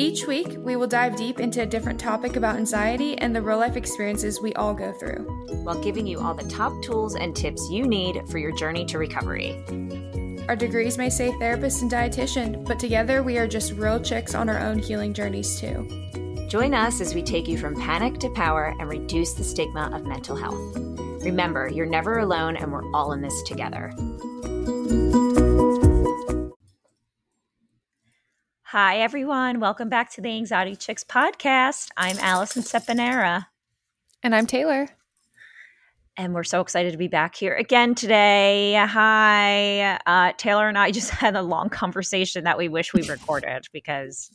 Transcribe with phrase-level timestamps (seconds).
[0.00, 3.58] Each week, we will dive deep into a different topic about anxiety and the real
[3.58, 5.24] life experiences we all go through,
[5.64, 8.96] while giving you all the top tools and tips you need for your journey to
[8.96, 9.60] recovery.
[10.48, 14.48] Our degrees may say therapist and dietitian, but together we are just real chicks on
[14.48, 15.88] our own healing journeys, too.
[16.48, 20.06] Join us as we take you from panic to power and reduce the stigma of
[20.06, 20.76] mental health.
[21.24, 23.92] Remember, you're never alone, and we're all in this together.
[28.72, 29.60] Hi, everyone.
[29.60, 31.88] Welcome back to the Anxiety Chicks podcast.
[31.96, 33.46] I'm Allison Sepanera.
[34.22, 34.90] And I'm Taylor.
[36.18, 38.74] And we're so excited to be back here again today.
[38.74, 39.98] Hi.
[40.04, 44.30] Uh, Taylor and I just had a long conversation that we wish we recorded because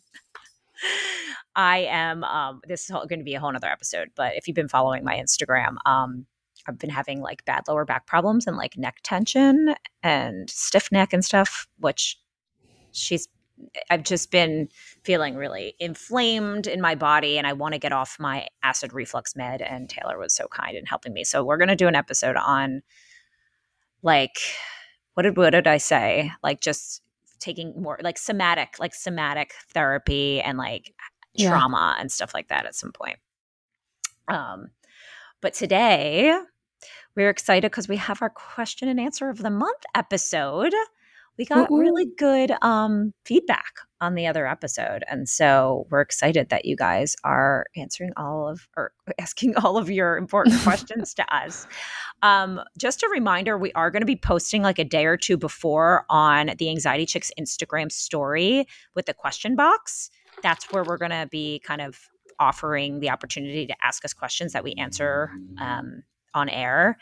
[1.55, 4.09] I am, um, this is going to be a whole other episode.
[4.15, 6.25] But if you've been following my Instagram, um,
[6.67, 11.13] I've been having like bad lower back problems and like neck tension and stiff neck
[11.13, 12.17] and stuff, which
[12.93, 13.27] she's
[13.89, 14.67] I've just been
[15.03, 19.35] feeling really inflamed in my body and I want to get off my acid reflux
[19.35, 19.61] med.
[19.61, 21.23] And Taylor was so kind in helping me.
[21.23, 22.81] So we're going to do an episode on
[24.01, 24.37] like,
[25.13, 26.31] what did, what did I say?
[26.41, 27.01] Like just
[27.39, 30.93] taking more like somatic, like somatic therapy and like
[31.33, 31.49] yeah.
[31.49, 33.17] trauma and stuff like that at some point.
[34.27, 34.67] Um,
[35.41, 36.37] but today
[37.15, 40.73] we're excited because we have our question and answer of the month episode
[41.37, 41.79] we got Ooh.
[41.79, 45.03] really good um, feedback on the other episode.
[45.09, 49.89] And so we're excited that you guys are answering all of or asking all of
[49.89, 51.65] your important questions to us.
[52.21, 55.37] Um, just a reminder, we are going to be posting like a day or two
[55.37, 58.65] before on the Anxiety Chicks Instagram story
[58.95, 60.09] with the question box.
[60.41, 61.99] That's where we're going to be kind of
[62.39, 66.97] offering the opportunity to ask us questions that we answer um, on air.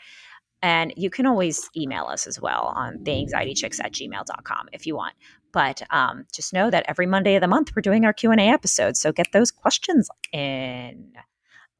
[0.62, 5.14] And you can always email us as well on theanxietychicks at gmail.com if you want.
[5.52, 8.96] But um, just know that every Monday of the month, we're doing our Q&A episode.
[8.96, 11.12] So get those questions in.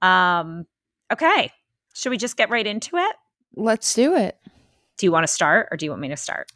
[0.02, 0.66] Um,
[1.12, 1.52] okay.
[1.94, 3.16] Should we just get right into it?
[3.54, 4.36] Let's do it.
[4.98, 6.50] Do you want to start or do you want me to start?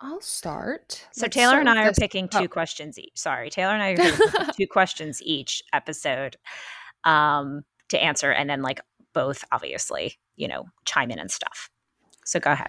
[0.00, 1.06] I'll start.
[1.12, 1.98] So Let's Taylor start and I are this.
[1.98, 2.48] picking two oh.
[2.48, 3.12] questions each.
[3.14, 6.36] Sorry, Taylor and I are two questions each episode
[7.04, 8.80] um, to answer, and then like
[9.16, 11.68] both obviously you know, chime in and stuff.
[12.24, 12.68] So go ahead.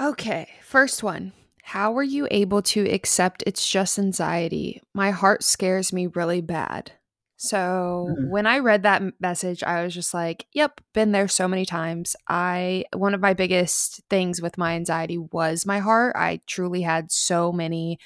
[0.00, 0.48] Okay.
[0.62, 1.32] First one.
[1.62, 4.82] How were you able to accept it's just anxiety?
[4.94, 6.92] My heart scares me really bad.
[7.38, 8.30] So mm-hmm.
[8.30, 12.14] when I read that message, I was just like, yep, been there so many times.
[12.28, 16.14] I one of my biggest things with my anxiety was my heart.
[16.16, 17.98] I truly had so many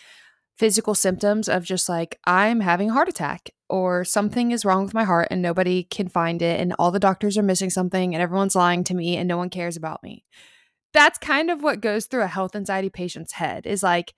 [0.61, 4.93] physical symptoms of just like I'm having a heart attack or something is wrong with
[4.93, 8.21] my heart and nobody can find it and all the doctors are missing something and
[8.21, 10.23] everyone's lying to me and no one cares about me.
[10.93, 14.13] That's kind of what goes through a health anxiety patient's head is like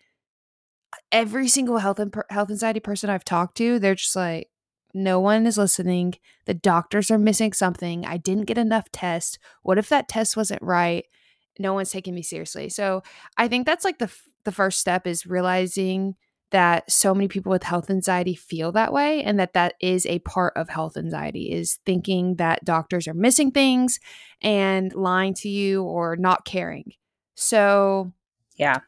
[1.12, 4.48] every single health and health anxiety person I've talked to, they're just like
[4.92, 6.14] no one is listening.
[6.46, 8.04] The doctors are missing something.
[8.04, 9.38] I didn't get enough tests.
[9.62, 11.04] What if that test wasn't right?
[11.60, 12.68] No one's taking me seriously.
[12.68, 13.04] So,
[13.36, 14.12] I think that's like the
[14.44, 16.16] the first step is realizing
[16.52, 20.20] that so many people with health anxiety feel that way and that that is a
[20.20, 23.98] part of health anxiety is thinking that doctors are missing things
[24.40, 26.92] and lying to you or not caring.
[27.34, 28.12] So
[28.56, 28.80] yeah.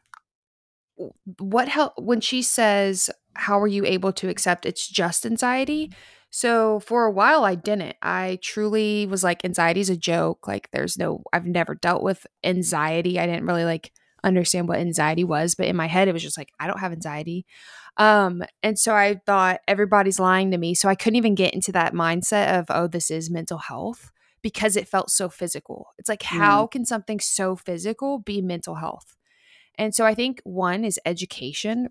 [1.39, 5.91] what help when she says how are you able to accept it's just anxiety?
[6.29, 7.95] So for a while i didn't.
[8.01, 10.47] I truly was like anxiety is a joke.
[10.47, 13.19] Like there's no i've never dealt with anxiety.
[13.19, 13.91] I didn't really like
[14.25, 16.91] understand what anxiety was, but in my head it was just like I don't have
[16.91, 17.45] anxiety.
[17.97, 21.71] Um and so I thought everybody's lying to me, so I couldn't even get into
[21.73, 24.11] that mindset of oh this is mental health
[24.41, 25.87] because it felt so physical.
[25.97, 26.37] It's like mm.
[26.37, 29.15] how can something so physical be mental health?
[29.77, 31.89] And so I think one is education,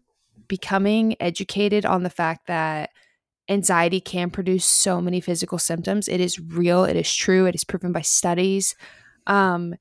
[0.49, 2.91] becoming educated on the fact that
[3.49, 6.09] anxiety can produce so many physical symptoms.
[6.09, 8.75] It is real, it is true, it is proven by studies.
[9.27, 9.75] Um,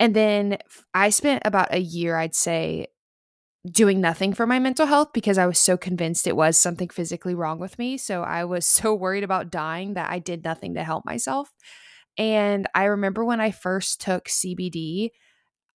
[0.00, 0.58] and then
[0.94, 2.88] I spent about a year, I'd say,
[3.70, 7.34] doing nothing for my mental health because I was so convinced it was something physically
[7.34, 7.98] wrong with me.
[7.98, 11.52] So I was so worried about dying that I did nothing to help myself.
[12.16, 15.10] And I remember when I first took CBD,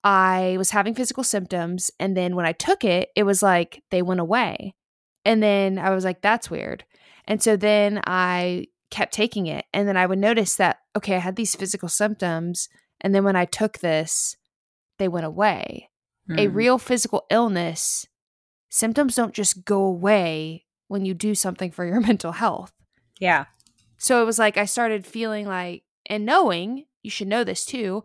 [0.03, 1.89] I was having physical symptoms.
[1.99, 4.75] And then when I took it, it was like they went away.
[5.23, 6.83] And then I was like, that's weird.
[7.25, 9.63] And so then I kept taking it.
[9.73, 12.67] And then I would notice that, okay, I had these physical symptoms.
[13.03, 14.37] And then when I took this,
[14.97, 15.89] they went away.
[16.29, 16.39] Mm.
[16.39, 16.55] A hmm.
[16.55, 18.07] real physical illness,
[18.69, 22.71] symptoms don't just go away when you do something for your mental health.
[23.19, 23.45] Yeah.
[23.97, 28.03] So it was like I started feeling like, and knowing, you should know this too,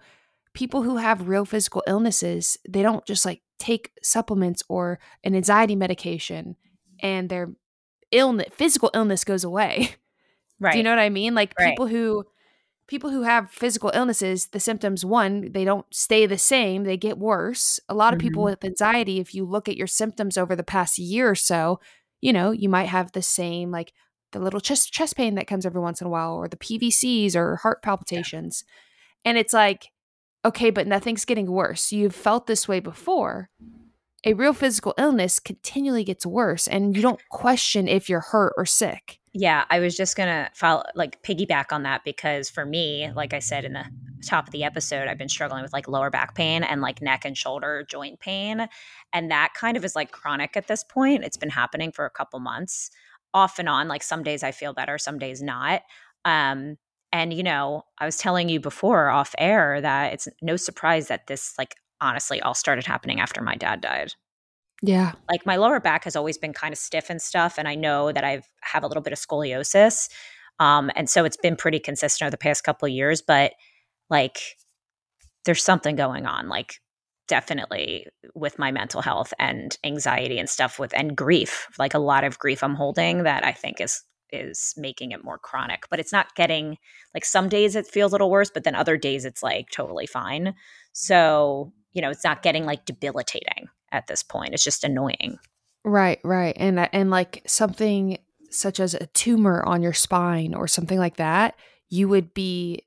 [0.53, 5.77] people who have real physical illnesses, they don't just like take supplements or an anxiety
[5.77, 6.57] medication
[7.01, 7.51] and their
[8.11, 9.95] illness physical illness goes away.
[10.61, 10.73] Right.
[10.73, 11.35] Do you know what I mean?
[11.35, 11.71] Like right.
[11.71, 12.25] people who
[12.89, 17.19] people who have physical illnesses, the symptoms one, they don't stay the same, they get
[17.19, 17.79] worse.
[17.89, 18.29] A lot of mm-hmm.
[18.29, 21.79] people with anxiety, if you look at your symptoms over the past year or so,
[22.21, 23.93] you know, you might have the same like
[24.33, 27.37] the little chest chest pain that comes every once in a while or the PVCs
[27.37, 28.65] or heart palpitations.
[28.67, 29.31] Yeah.
[29.31, 29.91] And it's like
[30.45, 31.93] okay, but nothing's getting worse.
[31.93, 33.51] You've felt this way before.
[34.25, 38.67] A real physical illness continually gets worse and you don't question if you're hurt or
[38.67, 39.21] sick.
[39.33, 43.33] Yeah, I was just going to follow like piggyback on that because for me, like
[43.33, 43.85] I said in the
[44.27, 47.25] top of the episode, I've been struggling with like lower back pain and like neck
[47.25, 48.67] and shoulder joint pain.
[49.13, 51.25] And that kind of is like chronic at this point.
[51.25, 52.91] It's been happening for a couple months
[53.33, 53.87] off and on.
[53.87, 55.83] Like some days I feel better, some days not.
[56.25, 56.77] Um,
[57.13, 61.29] and you know, I was telling you before off air that it's no surprise that
[61.29, 64.13] this like honestly all started happening after my dad died.
[64.83, 65.13] Yeah.
[65.29, 67.57] Like my lower back has always been kind of stiff and stuff.
[67.59, 70.09] And I know that I've have a little bit of scoliosis.
[70.61, 73.53] Um, and so it's been pretty consistent over the past couple of years, but
[74.11, 74.39] like
[75.45, 76.81] there's something going on, like
[77.27, 82.25] definitely with my mental health and anxiety and stuff with and grief, like a lot
[82.25, 85.85] of grief I'm holding that I think is is making it more chronic.
[85.91, 86.77] But it's not getting
[87.15, 90.07] like some days it feels a little worse, but then other days it's like totally
[90.07, 90.55] fine.
[90.93, 94.55] So, you know, it's not getting like debilitating at this point.
[94.55, 95.39] It's just annoying.
[95.85, 96.55] Right, right.
[96.57, 98.19] And uh, and like something
[98.51, 101.55] such as a tumor on your spine or something like that,
[101.89, 102.85] you would be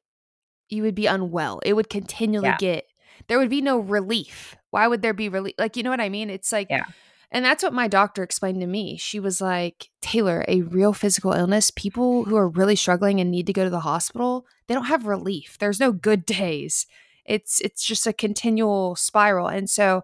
[0.69, 1.61] you would be unwell.
[1.65, 2.57] It would continually yeah.
[2.57, 2.85] get
[3.27, 4.55] there would be no relief.
[4.71, 5.55] Why would there be relief?
[5.57, 6.29] Like, you know what I mean?
[6.29, 6.83] It's like yeah.
[7.31, 8.97] And that's what my doctor explained to me.
[8.97, 13.47] She was like, Taylor, a real physical illness, people who are really struggling and need
[13.47, 15.57] to go to the hospital, they don't have relief.
[15.57, 16.85] There's no good days.
[17.25, 19.47] It's it's just a continual spiral.
[19.47, 20.03] And so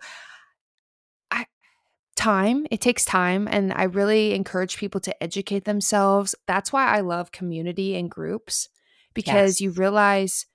[1.31, 1.45] I
[2.15, 6.35] time, it takes time and I really encourage people to educate themselves.
[6.47, 8.69] That's why I love community and groups
[9.13, 9.61] because yes.
[9.61, 10.45] you realize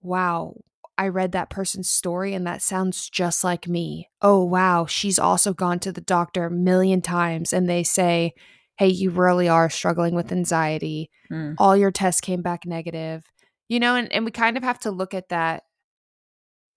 [0.00, 0.54] wow,
[0.98, 4.08] I read that person's story and that sounds just like me.
[4.20, 4.84] Oh, wow.
[4.86, 8.34] She's also gone to the doctor a million times and they say,
[8.76, 11.10] hey, you really are struggling with anxiety.
[11.30, 11.54] Mm.
[11.58, 13.24] All your tests came back negative.
[13.68, 15.64] You know, and, and we kind of have to look at that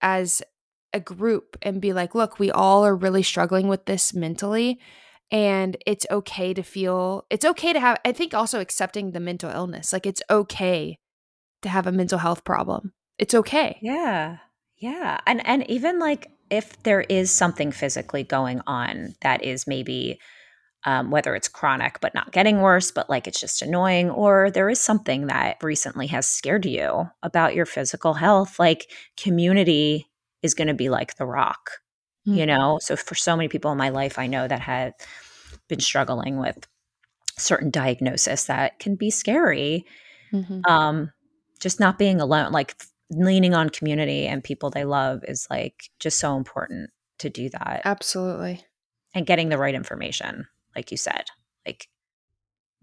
[0.02, 0.42] as
[0.94, 4.80] a group and be like, look, we all are really struggling with this mentally.
[5.32, 9.50] And it's okay to feel, it's okay to have, I think also accepting the mental
[9.50, 9.94] illness.
[9.94, 10.98] Like it's okay
[11.62, 13.78] to have a mental health problem it's okay.
[13.82, 14.38] Yeah.
[14.78, 15.20] Yeah.
[15.28, 20.20] And and even like if there is something physically going on that is maybe
[20.86, 24.70] um, whether it's chronic but not getting worse, but like it's just annoying, or there
[24.70, 30.08] is something that recently has scared you about your physical health, like community
[30.42, 31.72] is going to be like the rock,
[32.28, 32.40] mm-hmm.
[32.40, 32.80] you know?
[32.82, 34.94] So for so many people in my life, I know that have
[35.68, 36.68] been struggling with
[37.38, 39.86] certain diagnosis that can be scary.
[40.34, 40.62] Mm-hmm.
[40.68, 41.12] Um,
[41.60, 42.76] just not being alone, like
[43.12, 47.82] leaning on community and people they love is like just so important to do that.
[47.86, 48.66] Absolutely.
[49.14, 51.26] And getting the right information, like you said,
[51.66, 51.88] like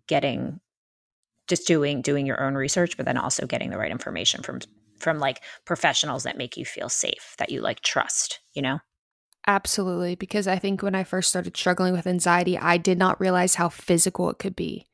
[0.07, 0.61] getting
[1.47, 4.61] just doing doing your own research but then also getting the right information from
[4.99, 8.79] from like professionals that make you feel safe that you like trust you know
[9.47, 13.55] absolutely because i think when i first started struggling with anxiety i did not realize
[13.55, 14.87] how physical it could be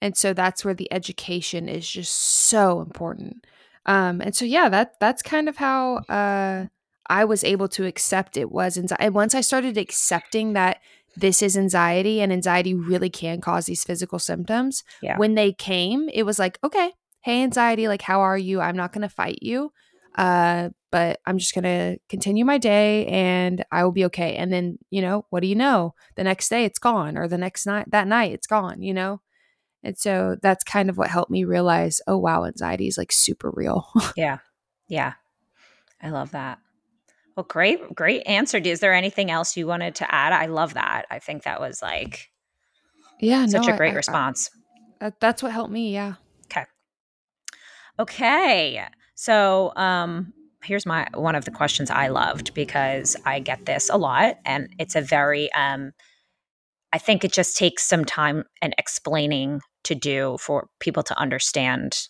[0.00, 3.44] and so that's where the education is just so important
[3.86, 6.66] um, and so yeah, that that's kind of how uh,
[7.08, 9.04] I was able to accept it was anxiety.
[9.04, 10.78] And once I started accepting that
[11.16, 15.18] this is anxiety and anxiety really can cause these physical symptoms, yeah.
[15.18, 18.60] when they came, it was like, okay, hey, anxiety, like how are you?
[18.60, 19.72] I'm not going to fight you.
[20.16, 24.34] Uh, but I'm just going to continue my day and I will be okay.
[24.34, 25.94] And then, you know, what do you know?
[26.16, 29.20] The next day it's gone or the next night that night it's gone, you know?
[29.82, 33.50] And so that's kind of what helped me realize, oh wow, anxiety is like super
[33.54, 33.86] real.
[34.16, 34.38] yeah.
[34.88, 35.14] Yeah.
[36.02, 36.58] I love that.
[37.40, 38.58] Well, great, great answer.
[38.58, 40.34] Is there anything else you wanted to add?
[40.34, 41.06] I love that.
[41.10, 42.28] I think that was like,
[43.18, 44.50] yeah, such no, a great I, response.
[45.00, 45.90] I, that's what helped me.
[45.90, 46.16] Yeah.
[46.44, 46.66] Okay.
[47.98, 48.84] Okay.
[49.14, 53.96] So, um, here's my one of the questions I loved because I get this a
[53.96, 55.92] lot, and it's a very, um,
[56.92, 62.08] I think it just takes some time and explaining to do for people to understand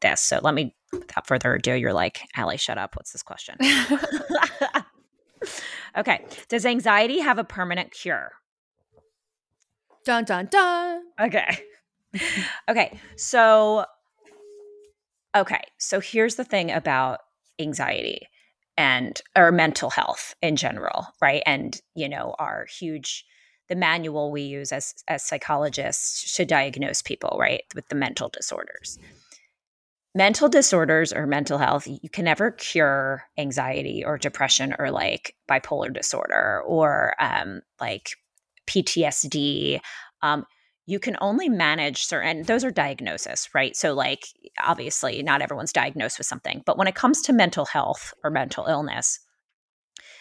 [0.00, 0.20] this.
[0.20, 2.96] So let me, without further ado, you're like, Allie, shut up.
[2.96, 3.58] What's this question?
[5.96, 6.24] okay.
[6.48, 8.32] Does anxiety have a permanent cure?
[10.04, 11.02] Dun dun dun.
[11.20, 11.58] Okay.
[12.68, 12.98] okay.
[13.16, 13.84] So,
[15.34, 15.62] okay.
[15.78, 17.20] So here's the thing about
[17.58, 18.28] anxiety
[18.76, 21.42] and or mental health in general, right?
[21.46, 23.24] And you know, our huge
[23.68, 28.98] the manual we use as as psychologists to diagnose people, right, with the mental disorders
[30.14, 35.92] mental disorders or mental health, you can never cure anxiety or depression or like bipolar
[35.92, 38.10] disorder or um, like
[38.66, 39.80] PTSD.
[40.20, 40.44] Um,
[40.86, 44.26] you can only manage certain those are diagnosis right so like
[44.62, 48.66] obviously not everyone's diagnosed with something but when it comes to mental health or mental
[48.66, 49.20] illness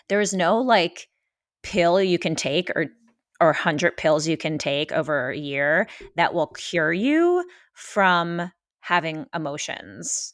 [0.08, 1.08] there is no like
[1.64, 2.88] pill you can take or
[3.40, 7.44] or 100 pills you can take over a year that will cure you
[7.74, 8.52] from
[8.82, 10.34] having emotions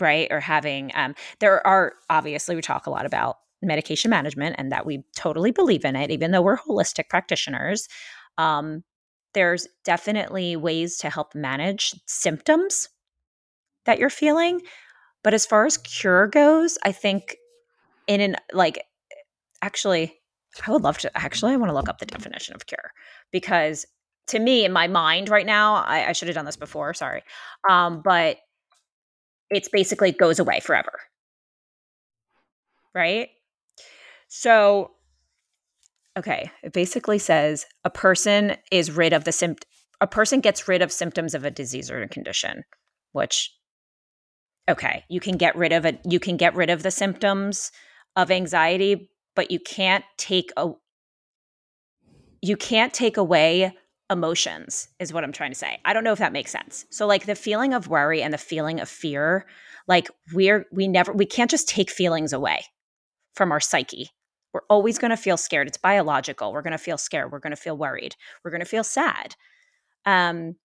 [0.00, 0.28] right?
[0.30, 4.84] Or having um there are obviously we talk a lot about medication management and that
[4.84, 7.88] we totally believe in it even though we're holistic practitioners
[8.36, 8.82] um
[9.32, 12.88] there's definitely ways to help manage symptoms
[13.84, 14.60] that you're feeling.
[15.22, 17.36] But as far as cure goes i think
[18.06, 18.84] in an like
[19.62, 20.14] actually
[20.66, 22.92] i would love to actually i want to look up the definition of cure
[23.32, 23.86] because
[24.26, 27.22] to me in my mind right now i, I should have done this before sorry
[27.68, 28.38] um, but
[29.50, 31.00] it's basically goes away forever.
[32.94, 33.28] Right?
[34.28, 34.90] So
[36.16, 39.68] okay it basically says a person is rid of the symptom
[40.00, 42.62] a person gets rid of symptoms of a disease or a condition
[43.10, 43.52] which
[44.68, 47.72] okay you can get rid of it you can get rid of the symptoms
[48.14, 50.70] of anxiety but you can't take a
[52.40, 53.76] you can't take away
[54.10, 55.78] emotions is what I'm trying to say.
[55.84, 56.86] I don't know if that makes sense.
[56.90, 59.46] So like the feeling of worry and the feeling of fear,
[59.88, 62.64] like we're we never we can't just take feelings away
[63.34, 64.10] from our psyche.
[64.52, 65.66] We're always going to feel scared.
[65.66, 66.52] It's biological.
[66.52, 67.32] We're going to feel scared.
[67.32, 68.14] We're going to feel worried.
[68.44, 69.34] We're going to feel sad.
[70.04, 70.56] Um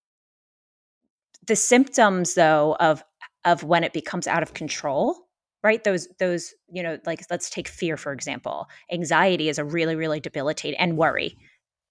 [1.48, 3.03] the symptoms though of
[3.46, 5.15] of when it becomes out of control
[5.63, 9.96] right those those you know like let's take fear for example anxiety is a really
[9.96, 11.38] really debilitating and worry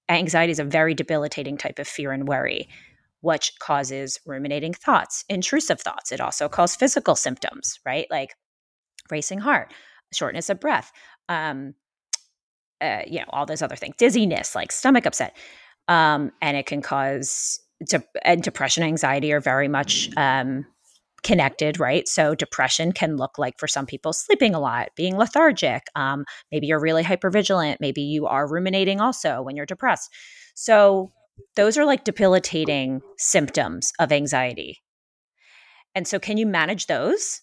[0.08, 2.68] anxiety is a very debilitating type of fear and worry,
[3.20, 6.12] which causes ruminating thoughts, intrusive thoughts.
[6.12, 8.06] It also causes physical symptoms, right?
[8.10, 8.34] Like
[9.10, 9.72] racing heart,
[10.12, 10.92] shortness of breath,
[11.28, 11.74] um,
[12.80, 15.36] uh, you know, all those other things, dizziness, like stomach upset.
[15.88, 20.66] Um, and it can cause, de- and depression, anxiety are very much um,
[21.22, 22.06] connected, right?
[22.08, 25.82] So depression can look like for some people sleeping a lot, being lethargic.
[25.94, 27.76] Um, maybe you're really hypervigilant.
[27.80, 30.10] Maybe you are ruminating also when you're depressed.
[30.54, 31.12] So
[31.56, 34.80] those are like debilitating symptoms of anxiety.
[35.94, 37.40] And so, can you manage those?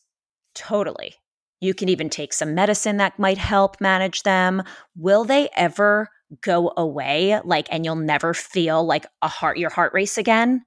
[0.54, 1.16] Totally.
[1.60, 4.64] You can even take some medicine that might help manage them.
[4.96, 6.10] Will they ever
[6.42, 7.40] go away?
[7.44, 10.64] Like, and you'll never feel like a heart, your heart race again?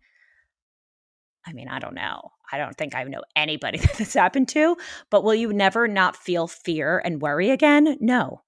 [1.46, 2.30] I mean, I don't know.
[2.52, 4.76] I don't think I know anybody that this happened to,
[5.10, 7.96] but will you never not feel fear and worry again?
[8.00, 8.42] No.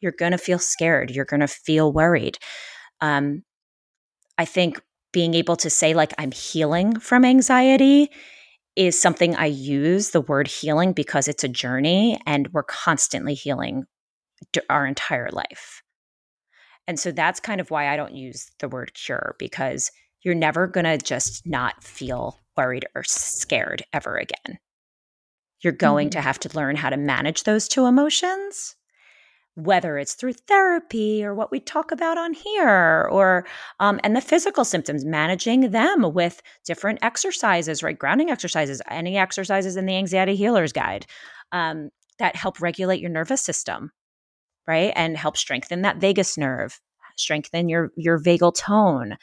[0.00, 1.10] You're going to feel scared.
[1.10, 2.38] You're going to feel worried.
[3.00, 3.42] Um,
[4.38, 4.80] I think
[5.12, 8.10] being able to say, like, I'm healing from anxiety
[8.76, 13.84] is something I use the word healing because it's a journey and we're constantly healing
[14.70, 15.82] our entire life.
[16.86, 19.90] And so that's kind of why I don't use the word cure because
[20.22, 24.58] you're never going to just not feel worried or scared ever again.
[25.62, 26.18] You're going mm-hmm.
[26.18, 28.76] to have to learn how to manage those two emotions,
[29.54, 33.46] whether it's through therapy or what we talk about on here, or
[33.78, 37.98] um, and the physical symptoms, managing them with different exercises, right?
[37.98, 41.06] Grounding exercises, any exercises in the Anxiety Healers Guide
[41.52, 43.90] um, that help regulate your nervous system,
[44.66, 46.80] right, and help strengthen that vagus nerve,
[47.16, 49.18] strengthen your your vagal tone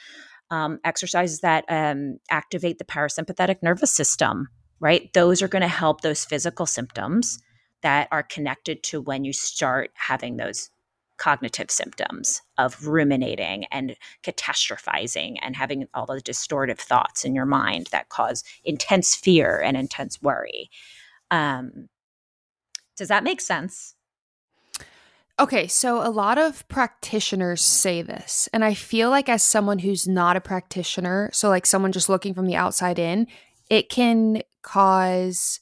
[0.50, 4.48] um, exercises that um, activate the parasympathetic nervous system,
[4.80, 5.12] right?
[5.14, 7.40] Those are going to help those physical symptoms
[7.82, 10.70] that are connected to when you start having those
[11.18, 17.88] cognitive symptoms of ruminating and catastrophizing and having all the distortive thoughts in your mind
[17.92, 20.70] that cause intense fear and intense worry.
[21.32, 21.90] Um,
[22.96, 23.96] does that make sense?
[25.40, 30.08] Okay, so a lot of practitioners say this, and I feel like as someone who's
[30.08, 33.28] not a practitioner, so like someone just looking from the outside in,
[33.70, 35.60] it can cause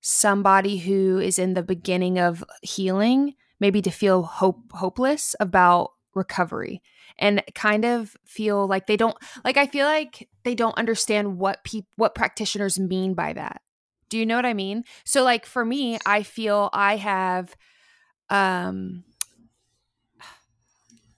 [0.00, 6.82] somebody who is in the beginning of healing maybe to feel hope hopeless about recovery
[7.18, 11.64] and kind of feel like they don't like I feel like they don't understand what
[11.64, 13.62] people what practitioners mean by that.
[14.10, 14.84] Do you know what I mean?
[15.06, 17.56] So like for me, I feel I have
[18.30, 19.04] um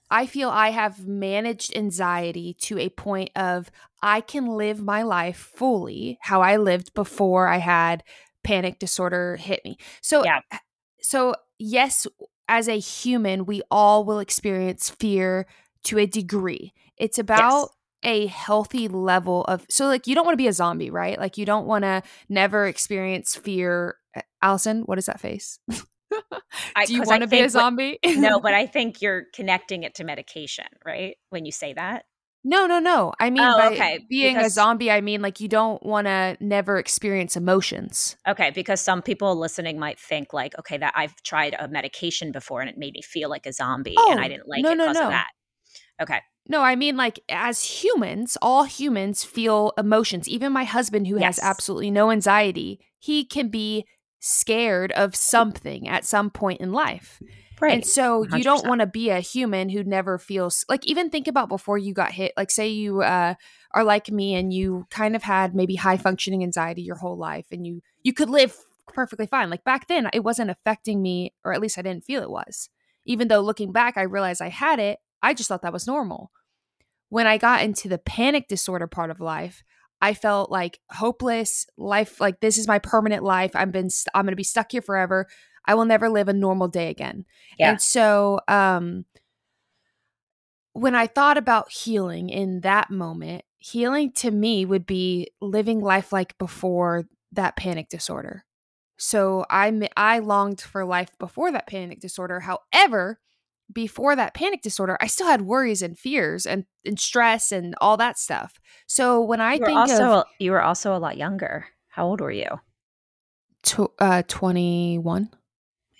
[0.09, 3.69] I feel I have managed anxiety to a point of
[4.01, 8.03] I can live my life fully how I lived before I had
[8.43, 9.77] panic disorder hit me.
[10.01, 10.39] So yeah.
[11.01, 12.07] so yes,
[12.47, 15.45] as a human, we all will experience fear
[15.83, 16.73] to a degree.
[16.97, 17.69] It's about yes
[18.03, 21.35] a healthy level of so like you don't want to be a zombie right like
[21.37, 23.97] you don't want to never experience fear
[24.41, 25.59] allison what is that face
[26.85, 27.99] Do you want to be a zombie?
[28.03, 31.17] What, no, but I think you're connecting it to medication, right?
[31.29, 32.05] When you say that.
[32.43, 33.13] No, no, no.
[33.19, 33.99] I mean, oh, by okay.
[34.09, 38.15] being because, a zombie, I mean like you don't want to never experience emotions.
[38.25, 42.61] Okay, because some people listening might think like, okay, that I've tried a medication before
[42.61, 44.71] and it made me feel like a zombie, oh, and I oh, didn't like no,
[44.71, 45.07] it because no, no.
[45.07, 45.27] of that.
[46.01, 46.19] Okay.
[46.47, 50.29] No, I mean like as humans, all humans feel emotions.
[50.29, 51.37] Even my husband, who yes.
[51.37, 53.85] has absolutely no anxiety, he can be
[54.19, 57.21] scared of something at some point in life.
[57.59, 57.73] Right.
[57.73, 58.37] And so 100%.
[58.37, 61.77] you don't want to be a human who never feels like even think about before
[61.77, 62.33] you got hit.
[62.37, 63.33] Like say you uh,
[63.71, 67.47] are like me and you kind of had maybe high functioning anxiety your whole life
[67.51, 68.55] and you you could live
[68.87, 69.49] perfectly fine.
[69.49, 72.69] Like back then it wasn't affecting me or at least I didn't feel it was.
[73.05, 76.31] Even though looking back I realized I had it, I just thought that was normal.
[77.09, 79.63] When I got into the panic disorder part of life,
[80.01, 83.51] I felt like hopeless life like this is my permanent life.
[83.55, 85.27] I've been st- I'm going to be stuck here forever.
[85.65, 87.25] I will never live a normal day again.
[87.57, 87.71] Yeah.
[87.71, 89.05] And so um
[90.73, 96.13] when I thought about healing in that moment, healing to me would be living life
[96.13, 98.45] like before that panic disorder.
[98.97, 102.41] So I I longed for life before that panic disorder.
[102.41, 103.19] However,
[103.71, 107.97] before that panic disorder, I still had worries and fears and, and stress and all
[107.97, 108.59] that stuff.
[108.87, 111.67] So when I you think also, of you were also a lot younger.
[111.89, 112.59] How old were you?
[113.99, 115.29] Uh, 21.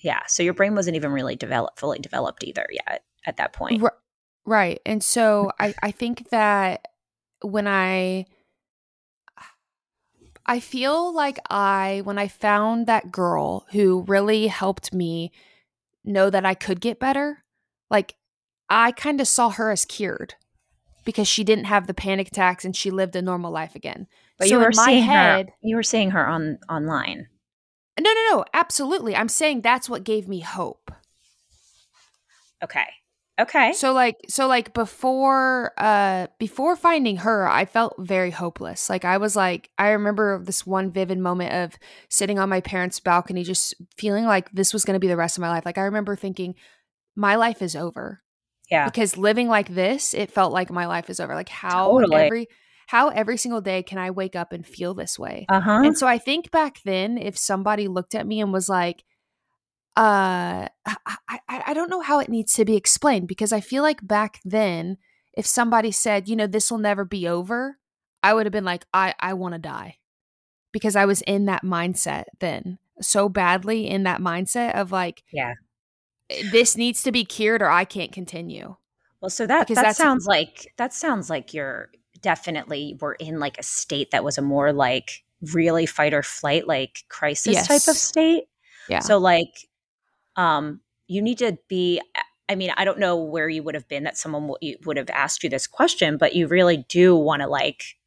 [0.02, 0.22] Yeah.
[0.28, 3.84] So your brain wasn't even really developed, fully developed either yet at that point.
[3.84, 3.98] R-
[4.46, 4.80] right.
[4.86, 6.88] And so I, I think that
[7.42, 8.26] when I,
[10.46, 15.32] I feel like I, when I found that girl who really helped me
[16.06, 17.44] know that I could get better,
[17.90, 18.16] like
[18.70, 20.36] I kind of saw her as cured
[21.06, 24.08] because she didn't have the panic attacks and she lived a normal life again.
[24.38, 25.54] But so you were seeing head, her.
[25.62, 27.28] You were seeing her on online.
[28.00, 28.46] No, no, no.
[28.54, 29.16] Absolutely.
[29.16, 30.92] I'm saying that's what gave me hope.
[32.64, 32.86] Okay.
[33.40, 33.72] Okay.
[33.74, 38.90] So like so like before uh before finding her, I felt very hopeless.
[38.90, 43.00] Like I was like I remember this one vivid moment of sitting on my parents'
[43.00, 45.66] balcony just feeling like this was going to be the rest of my life.
[45.66, 46.56] Like I remember thinking
[47.18, 48.22] my life is over.
[48.70, 48.86] Yeah.
[48.86, 51.34] Because living like this, it felt like my life is over.
[51.34, 52.16] Like how totally.
[52.16, 52.48] every
[52.86, 55.46] how every single day can I wake up and feel this way?
[55.50, 55.82] Uh-huh.
[55.84, 59.04] And so I think back then, if somebody looked at me and was like,
[59.98, 63.84] uh, I, I, I don't know how it needs to be explained because I feel
[63.84, 64.98] like back then,
[65.34, 67.78] if somebody said, you know, this will never be over,
[68.24, 69.98] I would have been like, I, I want to die
[70.72, 75.54] because I was in that mindset then so badly in that mindset of like, yeah,
[76.52, 78.76] this needs to be cured or I can't continue.
[79.22, 81.90] Well, so that that sounds like that sounds like you're
[82.22, 86.68] definitely were in like a state that was a more like really fight or flight
[86.68, 87.68] like crisis yes.
[87.68, 88.46] type of state.
[88.90, 89.00] Yeah.
[89.00, 89.68] So like
[90.36, 92.02] um you need to be
[92.50, 95.10] I mean, I don't know where you would have been that someone w- would have
[95.10, 97.98] asked you this question, but you really do want to like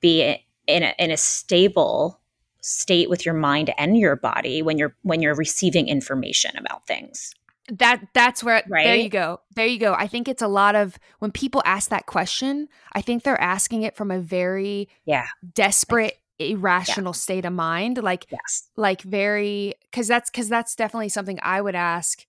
[0.00, 2.17] be in a, in a stable
[2.60, 7.34] state with your mind and your body when you're when you're receiving information about things.
[7.70, 8.84] That that's where right?
[8.84, 9.40] there you go.
[9.54, 9.92] There you go.
[9.92, 13.82] I think it's a lot of when people ask that question i think they're asking
[13.82, 15.26] it from a very yeah.
[15.54, 17.16] desperate like, irrational yeah.
[17.16, 18.68] state of mind like yes.
[18.76, 22.26] like very because that's because that's definitely something i would ask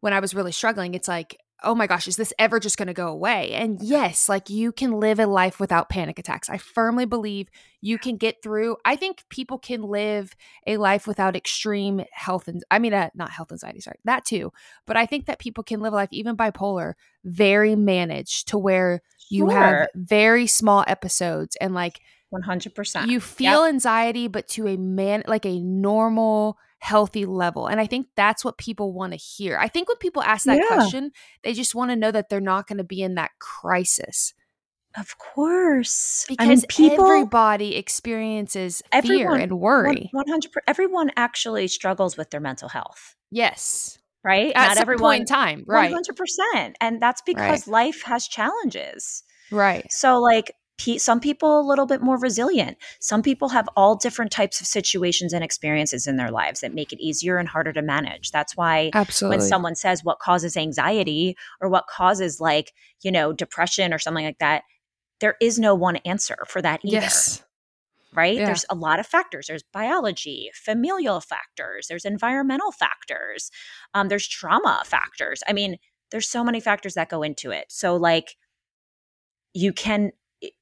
[0.00, 0.94] when i was really struggling.
[0.94, 3.52] It's like oh my gosh, is this ever just going to go away?
[3.52, 6.48] And yes, like you can live a life without panic attacks.
[6.48, 7.48] I firmly believe
[7.80, 8.76] you can get through.
[8.84, 10.34] I think people can live
[10.66, 14.52] a life without extreme health and I mean, uh, not health anxiety, sorry, that too.
[14.86, 16.94] But I think that people can live a life, even bipolar,
[17.24, 19.58] very managed to where you Sure.
[19.60, 23.08] have very small episodes and like 100%.
[23.08, 28.06] you feel anxiety but to a man like a normal healthy level and i think
[28.16, 30.68] that's what people want to hear i think when people ask that Yeah.
[30.68, 31.10] question
[31.42, 34.32] they just want to know that they're not going to be in that crisis
[34.96, 36.24] Of course.
[36.28, 42.30] because I mean, people, everybody experiences fear Everyone- and worry 100 everyone actually struggles with
[42.30, 44.52] their mental health, yes right?
[44.54, 46.76] at Not some everyone point in time right 100%.
[46.80, 49.22] And that's because life has challenges.
[49.50, 50.52] right So, like,
[50.98, 52.78] some people a little bit more resilient.
[53.00, 56.92] Some people have all different types of situations and experiences in their lives that make
[56.92, 58.30] it easier and harder to manage.
[58.30, 63.32] That's why absolutely when someone says what causes anxiety or what causes, like, you know,
[63.32, 64.62] depression or something like that,
[65.20, 66.96] there is no one answer for that either.
[66.96, 67.42] yes
[68.14, 68.38] Right?
[68.38, 68.46] Yeah.
[68.46, 69.48] There's a lot of factors.
[69.48, 73.50] There's biology, familial factors, there's environmental factors,
[73.92, 75.42] um, there's trauma factors.
[75.46, 75.76] I mean,
[76.10, 77.66] there's so many factors that go into it.
[77.68, 78.36] So, like,
[79.52, 80.12] you can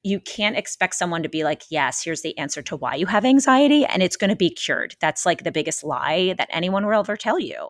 [0.03, 3.25] you can't expect someone to be like yes here's the answer to why you have
[3.25, 4.97] anxiety and it's going to be cured.
[5.01, 7.69] That's like the biggest lie that anyone will ever tell you.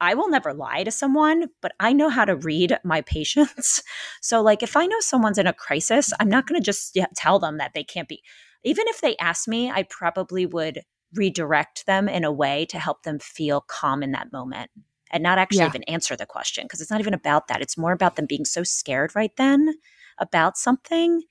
[0.00, 3.82] I will never lie to someone but i know how to read my patients.
[4.20, 7.38] So like if i know someone's in a crisis i'm not going to just tell
[7.38, 8.22] them that they can't be.
[8.64, 10.80] Even if they ask me i probably would
[11.14, 14.70] redirect them in a way to help them feel calm in that moment
[15.12, 15.66] and not actually Yeah.
[15.66, 17.60] even answer the question because it's not even about that.
[17.60, 19.74] It's more about them being so scared right then
[20.20, 21.22] about something.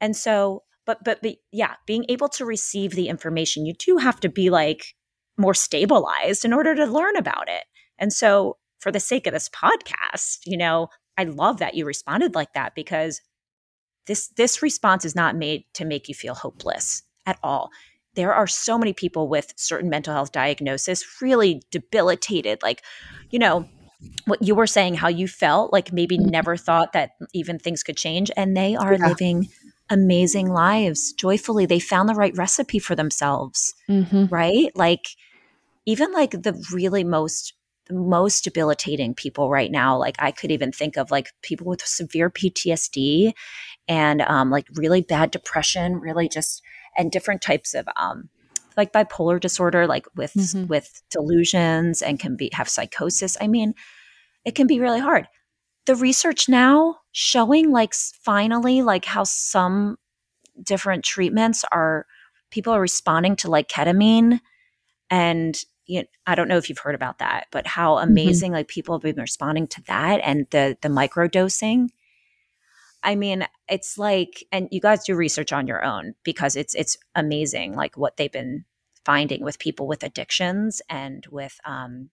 [0.00, 4.20] And so but but but yeah being able to receive the information you do have
[4.20, 4.94] to be like
[5.36, 7.64] more stabilized in order to learn about it.
[7.98, 12.34] And so for the sake of this podcast you know i love that you responded
[12.34, 13.22] like that because
[14.06, 17.70] this this response is not made to make you feel hopeless at all.
[18.14, 22.82] There are so many people with certain mental health diagnosis really debilitated like
[23.30, 23.68] you know
[24.26, 27.96] what you were saying how you felt like maybe never thought that even things could
[27.96, 29.08] change and they are Yeah.
[29.08, 29.48] living
[29.90, 34.26] amazing lives joyfully they found the right recipe for themselves mm-hmm.
[34.26, 35.08] right like
[35.86, 37.52] even like the really most
[37.90, 42.30] most debilitating people right now like i could even think of like people with severe
[42.30, 43.32] ptsd
[43.86, 46.62] and um like really bad depression really just
[46.96, 48.30] and different types of um
[48.78, 50.66] like bipolar disorder like with Mhm.
[50.66, 53.74] with delusions and can be have psychosis i mean
[54.44, 55.26] it can be really hard
[55.86, 59.96] the research now showing like finally like how some
[60.62, 62.06] different treatments are
[62.50, 64.40] people are responding to like ketamine
[65.10, 68.68] and you know, I don't know if you've heard about that, but how amazing like
[68.68, 71.90] people have been responding to that and the the micro dosing.
[73.02, 76.96] I mean, it's like and you guys do research on your own because it's it's
[77.14, 78.64] amazing like what they've been
[79.04, 82.08] finding with people with addictions and with um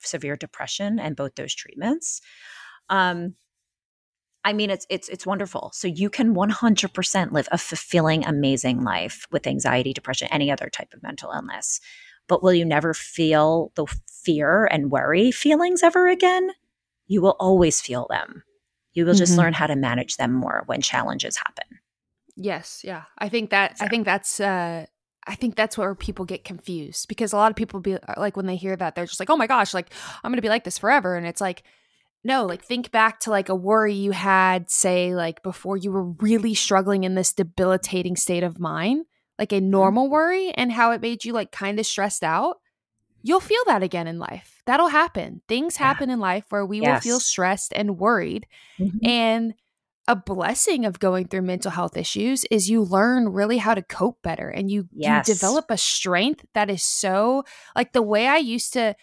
[0.00, 2.20] severe depression and both those treatments.
[2.88, 3.34] Um
[4.44, 5.70] I mean, it's it's it's wonderful.
[5.74, 10.94] So you can 100% live a fulfilling, amazing life with anxiety, depression, any other type
[10.94, 11.80] of mental illness.
[12.28, 13.86] But will you never feel the
[14.22, 16.52] fear and worry feelings ever again?
[17.06, 18.42] You will always feel them.
[18.92, 19.38] You will just Mhm.
[19.38, 21.66] learn how to manage them more when challenges happen.
[22.36, 23.04] Yes, yeah.
[23.18, 24.86] I think that I think that's uh
[25.28, 28.36] I think that's where people get confused because a lot of people be uh, like
[28.36, 29.92] when they hear that they're just like, "Oh my gosh, like
[30.24, 31.62] I'm going to be like this forever." And it's like
[32.24, 36.04] no, like think back to like a worry you had say like before you were
[36.04, 39.06] really struggling in this debilitating state of mind,
[39.38, 39.70] like a mm-hmm.
[39.70, 42.58] normal worry and how it made you like kind of stressed out.
[43.22, 44.62] You'll feel that again in life.
[44.66, 45.42] That'll happen.
[45.48, 45.86] Things Yeah.
[45.86, 48.46] happen in life where we will feel stressed and worried
[48.78, 48.98] mm-hmm.
[49.02, 49.54] and
[50.08, 54.20] a blessing of going through mental health issues is you learn really how to cope
[54.22, 55.28] better and you Yes.
[55.28, 57.44] you develop a strength that is so
[57.76, 58.96] like the way I used to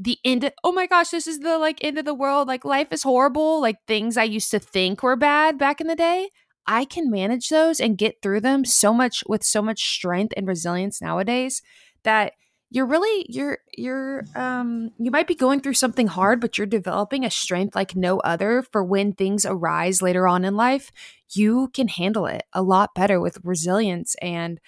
[0.00, 2.64] the end of, oh my gosh this is the like end of the world like
[2.64, 6.30] life is horrible like things I used to think were bad back in the day
[6.66, 10.46] I can manage those and get through them so much with so much strength and
[10.46, 11.62] resilience nowadays
[12.02, 12.32] that
[12.70, 17.24] you're really you're you're um you might be going through something hard but you're developing
[17.24, 20.92] a strength like no other for when things arise later on in life
[21.30, 24.60] you can handle it a lot better with resilience and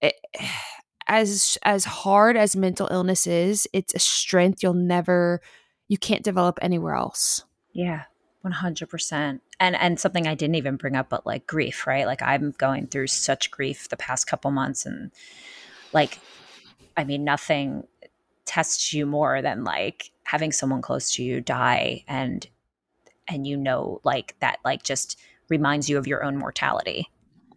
[0.00, 0.14] it,
[1.08, 5.40] as as hard as mental illness is it's a strength you'll never
[5.88, 7.42] you can't develop anywhere else
[7.72, 8.04] Yeah,
[8.42, 9.42] one hundred percent.
[9.58, 12.06] And and something I didn't even bring up, but like grief, right?
[12.06, 15.10] Like I'm going through such grief the past couple months, and
[15.92, 16.18] like,
[17.00, 17.84] I mean, nothing
[18.44, 22.46] tests you more than like having someone close to you die, and
[23.28, 27.08] and you know like that like just reminds you of your own mortality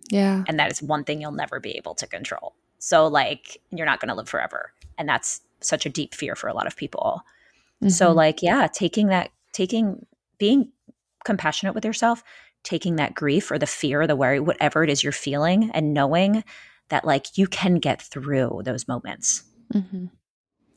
[0.09, 0.43] Yeah.
[0.47, 3.99] and that is one thing you'll never be able to control so like you're not
[3.99, 7.23] going to live forever and that's such a deep fear for a lot of people
[7.87, 8.15] so Mhm.
[8.15, 10.05] like yeah taking that taking
[10.37, 10.71] being
[11.25, 12.23] compassionate with yourself
[12.63, 15.93] taking that grief or the fear or the worry whatever it is you're feeling and
[15.93, 16.43] knowing
[16.89, 19.43] that like you can get through those moments.
[19.73, 20.09] Mhm.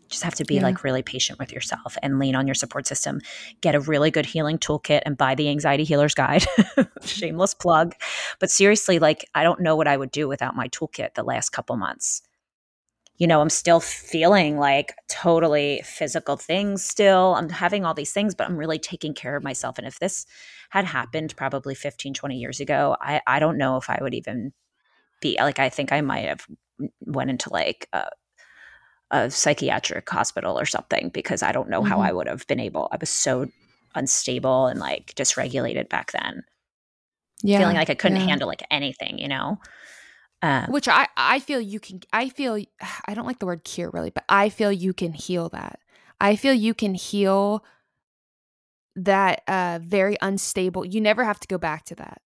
[0.09, 0.63] just have to be Yeah.
[0.63, 3.21] like really patient with yourself and lean on your support system.
[3.61, 6.45] Get a really good healing toolkit and buy the anxiety healer's guide.
[7.05, 7.93] Shameless plug.
[8.39, 11.51] But seriously like i don't know what i would do without my toolkit the last
[11.51, 12.23] couple months.
[13.19, 17.35] You know i'm still feeling like totally physical things still.
[17.35, 19.77] I'm having all these things but i'm really taking care of myself.
[19.77, 20.25] And if this
[20.71, 24.53] had happened probably 15 20 years ago i i don't know if i would even
[25.21, 26.47] be like i think i might have
[27.01, 28.09] went into like a,
[29.11, 32.09] a psychiatric hospital or something because I don't know how Mhm.
[32.09, 32.89] I would have been able.
[32.93, 33.47] I was so
[33.95, 36.45] unstable and like dysregulated back then,
[37.43, 37.59] Yeah.
[37.59, 38.27] feeling like I couldn't yeah.
[38.29, 39.59] handle like anything, you know.
[40.43, 42.57] Um, Which I I feel you can I feel
[43.07, 45.81] I don't like the word cure really, but I feel you can heal that.
[46.21, 47.65] I feel you can heal
[48.97, 50.85] that uh very unstable.
[50.85, 52.21] You never have to go back to that.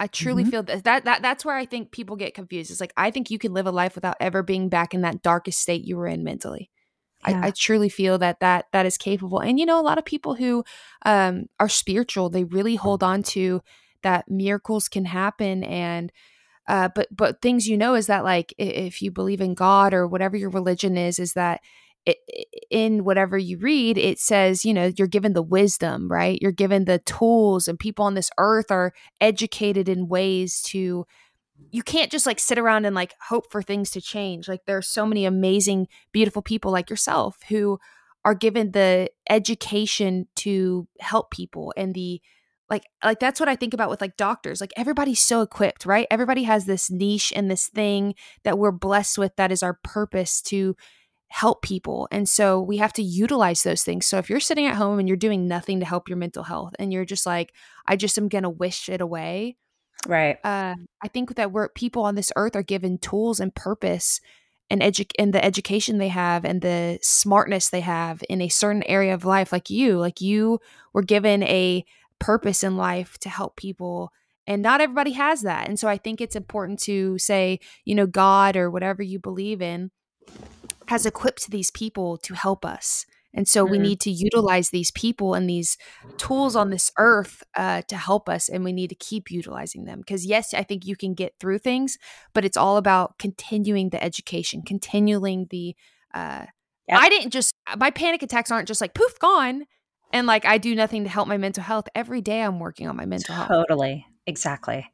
[0.00, 0.50] I truly Mhm.
[0.50, 2.70] feel that, that that that's where I think people get confused.
[2.70, 5.22] It's like I think you can live a life without ever being back in that
[5.22, 6.70] darkest state you were in mentally.
[7.26, 7.42] Yeah.
[7.42, 9.40] I, I truly feel that that that is capable.
[9.40, 10.64] And you know, a lot of people who
[11.04, 13.60] um, are spiritual, they really hold on to
[14.02, 16.10] that miracles can happen and
[16.68, 20.06] uh, but but things you know is that like if you believe in God or
[20.06, 21.60] whatever your religion is, is that
[22.06, 22.18] it,
[22.70, 26.38] in whatever you read, it says you know you're given the wisdom, right?
[26.40, 31.06] You're given the tools, and people on this earth are educated in ways to.
[31.72, 34.48] You can't just like sit around and like hope for things to change.
[34.48, 37.78] Like there are so many amazing, beautiful people like yourself who
[38.24, 42.20] are given the education to help people and the
[42.70, 44.60] like like that's what I think about with like doctors.
[44.60, 46.06] Like everybody's so equipped, right?
[46.10, 50.40] Everybody has this niche and this thing that we're blessed with that is our purpose
[50.42, 50.76] to
[51.30, 52.08] help people.
[52.10, 54.06] And so we have to utilize those things.
[54.06, 56.74] So if you're sitting at home and you're doing nothing to help your mental health
[56.78, 57.54] and you're just like
[57.86, 59.56] I just am going to wish it away,
[60.06, 60.38] right.
[60.44, 64.20] uh, I think that we're people on this earth are given tools and purpose
[64.70, 68.82] and edu- and the education they have and the smartness they have in a certain
[68.84, 70.60] area of life like you like you
[70.92, 71.84] were given a
[72.18, 74.12] purpose in life to help people
[74.46, 78.06] and not everybody has that and so i think it's important to say you know
[78.06, 79.90] god or whatever you believe in
[80.90, 83.82] has equipped these people to help us and so we Mhm.
[83.82, 85.76] need to utilize these people and these
[86.18, 89.98] tools on this earth uh, to help us and we need to keep utilizing them
[90.00, 91.96] because yes i think you can get through things
[92.34, 95.74] but it's all about continuing the education continuing the
[96.14, 96.44] uh,
[96.88, 96.98] Yep.
[97.04, 99.64] i didn't just my panic attacks aren't just like poof gone
[100.12, 102.96] and like i do nothing to help my mental health every day i'm working on
[102.96, 104.06] my mental health Totally.
[104.26, 104.90] Exactly.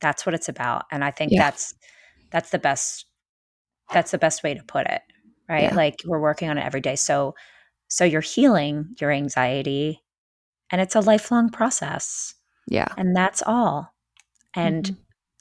[0.00, 0.84] That's what it's about.
[0.90, 1.42] And I think Yeah.
[1.44, 1.74] that's
[2.32, 3.06] that's the best
[3.92, 5.02] that's the best way to put it.
[5.50, 5.64] Right?
[5.64, 5.74] Yeah.
[5.74, 6.96] Like we're working on it every day.
[6.96, 7.34] So
[7.88, 10.00] so you're healing your anxiety
[10.70, 12.34] and it's a lifelong process.
[12.68, 13.92] yeah And that's all.
[14.54, 14.96] And Mhm.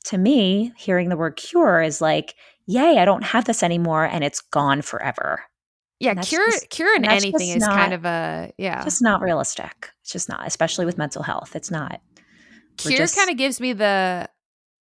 [0.06, 2.34] to me, hearing the word cure is like,
[2.66, 5.44] yay, I don't have this anymore and it's gone forever.
[6.02, 9.92] yeah cure just- cure in anything is kind not- of a yeah Just not realistic.
[10.02, 11.56] It's just not, especially with mental health.
[11.58, 12.02] It's not.
[12.78, 14.30] Cure just- kind of gives me the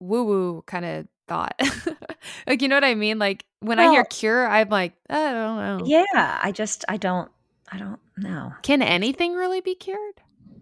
[0.00, 1.60] woo woo kind of thought.
[2.46, 3.18] like you know what I mean?
[3.18, 5.80] Like when I hear cure, I'm like, I don't know.
[5.86, 7.30] Yeah, I just, I don't,
[7.70, 8.52] I don't know.
[8.62, 10.14] Can anything really be cured?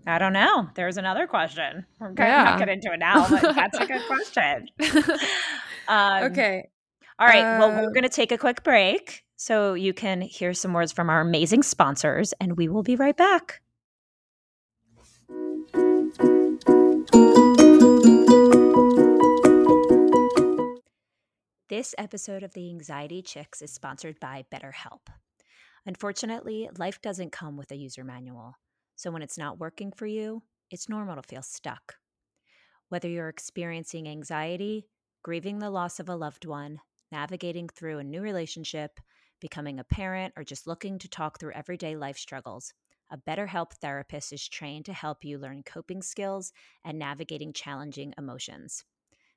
[0.06, 0.68] I don't know.
[0.74, 1.84] There's another question.
[1.98, 2.44] We're going to Yeah.
[2.44, 4.68] not get into it now, but that's a good question.
[5.88, 6.68] Um, okay.
[7.20, 7.58] All right.
[7.60, 10.90] well, Uh, we're going to take a quick break so you can hear some words
[10.90, 13.60] from our amazing sponsors, and we will be right back.
[21.68, 25.00] This episode of the Anxiety Chicks is sponsored by BetterHelp.
[25.84, 28.54] Unfortunately, life doesn't come with a user manual.
[28.94, 31.96] So when it's not working for you, it's normal to feel stuck.
[32.88, 34.86] Whether you're experiencing anxiety,
[35.24, 36.78] grieving the loss of a loved one,
[37.10, 39.00] navigating through a new relationship,
[39.40, 42.72] becoming a parent, or just looking to talk through everyday life struggles,
[43.10, 46.52] a BetterHelp therapist is trained to help you learn coping skills
[46.84, 48.84] and navigating challenging emotions.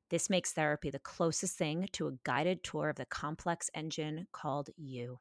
[0.10, 4.70] This makes therapy the closest thing to a guided tour of the complex engine called
[4.76, 5.20] you.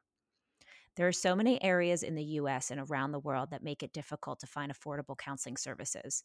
[0.95, 3.93] There are so many areas in the US and around the world that make it
[3.93, 6.23] difficult to find affordable counseling services.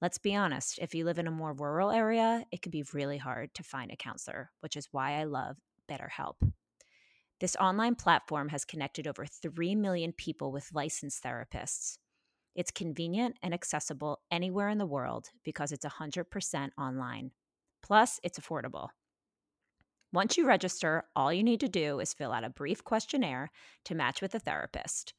[0.00, 3.18] Let's be honest, if you live in a more rural area, it can be really
[3.18, 5.56] hard to find a counselor, which is why I love
[5.88, 6.36] BetterHelp.
[7.40, 11.98] This online platform has connected over 3 million people with licensed therapists.
[12.54, 17.30] It's convenient and accessible anywhere in the world because it's 100% online.
[17.88, 18.90] Plus, it's affordable.
[20.12, 23.50] Once you register, all you need to do is fill out a brief questionnaire
[23.84, 25.14] to match with a therapist.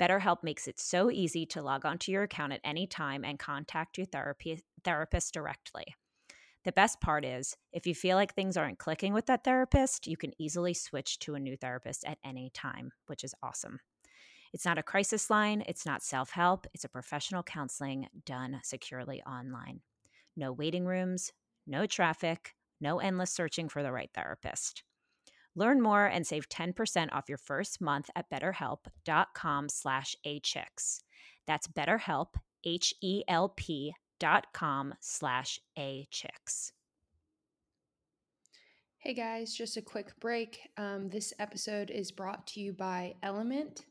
[0.00, 3.98] BetterHelp makes it so easy to log onto your account at any time and contact
[3.98, 5.84] your therapy, therapist directly.
[6.64, 10.16] The best part is, if you feel like things aren't clicking with that therapist, you
[10.16, 13.80] can easily switch to a new therapist at any time, which is awesome.
[14.52, 19.22] It's not a crisis line, it's not self help, it's a professional counseling done securely
[19.22, 19.80] online.
[20.36, 21.32] No waiting rooms,
[21.66, 24.82] no traffic, no endless searching for the right therapist.
[25.54, 31.00] Learn more and save 10% off your first month at betterhelp.com slash achicks.
[31.46, 36.72] That's betterhelp, H-E-L-P dot com slash achicks.
[38.98, 40.68] Hey guys, just a quick break.
[40.76, 43.84] Um, this episode is brought to you by Element.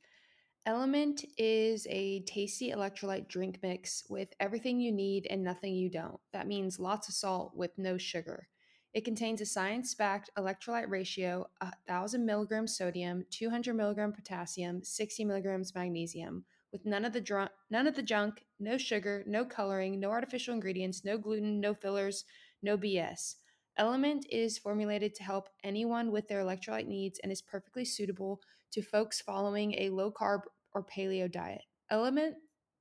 [0.68, 6.20] Element is a tasty electrolyte drink mix with everything you need and nothing you don't.
[6.34, 8.48] That means lots of salt with no sugar.
[8.92, 15.76] It contains a science backed electrolyte ratio 1,000 milligrams sodium, 200 milligram potassium, 60 milligrams
[15.76, 20.10] magnesium, with none of, the dr- none of the junk, no sugar, no coloring, no
[20.10, 22.26] artificial ingredients, no gluten, no fillers,
[22.64, 23.36] no BS.
[23.78, 28.40] Element is formulated to help anyone with their electrolyte needs and is perfectly suitable
[28.72, 30.42] to folks following a low carb
[30.76, 31.64] or paleo diet.
[31.90, 32.36] Element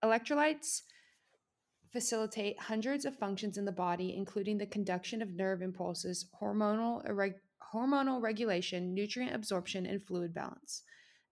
[0.05, 0.83] electrolytes
[1.93, 7.01] facilitate hundreds of functions in the body, including the conduction of nerve impulses, hormonal,
[7.73, 10.83] hormonal regulation, nutrient absorption, and fluid balance.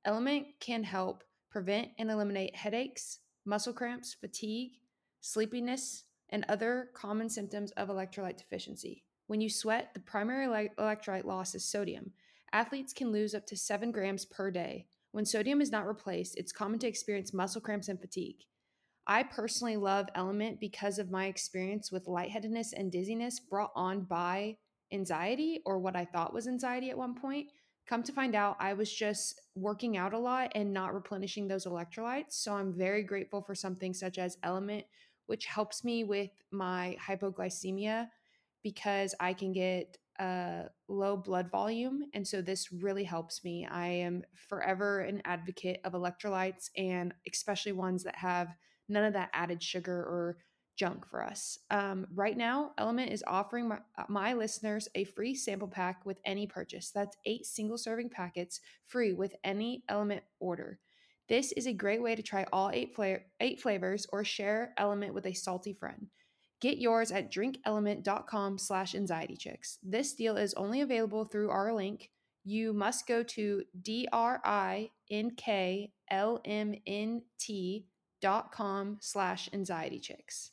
[0.05, 4.73] Element can help prevent and eliminate headaches, muscle cramps, fatigue,
[5.21, 9.05] sleepiness, and other common symptoms of electrolyte deficiency.
[9.27, 10.47] When you sweat, the primary
[10.79, 12.13] electrolyte loss is sodium.
[12.53, 14.87] Athletes can lose up to 7 grams per day.
[15.13, 18.45] When sodium is not replaced, it's common to experience muscle cramps and fatigue.
[19.07, 24.57] I personally love Element because of my experience with lightheadedness and dizziness brought on by
[24.93, 27.49] anxiety or what I thought was anxiety at one point.
[27.87, 31.67] Come to find out, I was just working out a lot and not replenishing those
[31.67, 32.33] electrolytes.
[32.33, 34.85] So I'm very grateful for something such as Element,
[35.27, 38.09] which helps me with my hypoglycemia
[38.63, 42.05] because I can get a low blood volume.
[42.15, 43.67] And so this really helps me.
[43.71, 48.55] I am forever an advocate of electrolytes and especially ones that have
[48.89, 50.39] none of that added sugar or
[50.77, 51.59] junk for us.
[51.71, 56.19] Um, right now, Element is offering my, uh, my, listeners a free sample pack with
[56.25, 56.91] any purchase.
[56.91, 60.79] That's eight single serving packets free with any Element order.
[61.29, 65.15] This is a great way to try all eight, fla- eight flavors or share Element
[65.15, 66.09] with a salty friend.
[66.63, 69.79] Get yours at drinkelement.com slash anxietychicks.
[69.83, 72.11] This deal is only available through our link.
[72.45, 74.97] You must go to D-R-I-N-K-L-M-N-T
[78.21, 80.53] dot com slash anxiety chicks.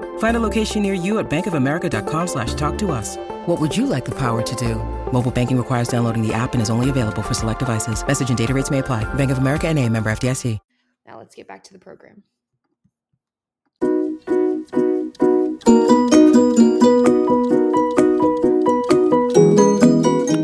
[0.21, 3.17] Find a location near you at bankofamerica.com slash talk to us.
[3.47, 4.75] What would you like the power to do?
[5.11, 8.05] Mobile banking requires downloading the app and is only available for select devices.
[8.05, 9.03] Message and data rates may apply.
[9.15, 10.59] Bank of America and a member FDIC.
[11.07, 12.21] Now let's get back to the program.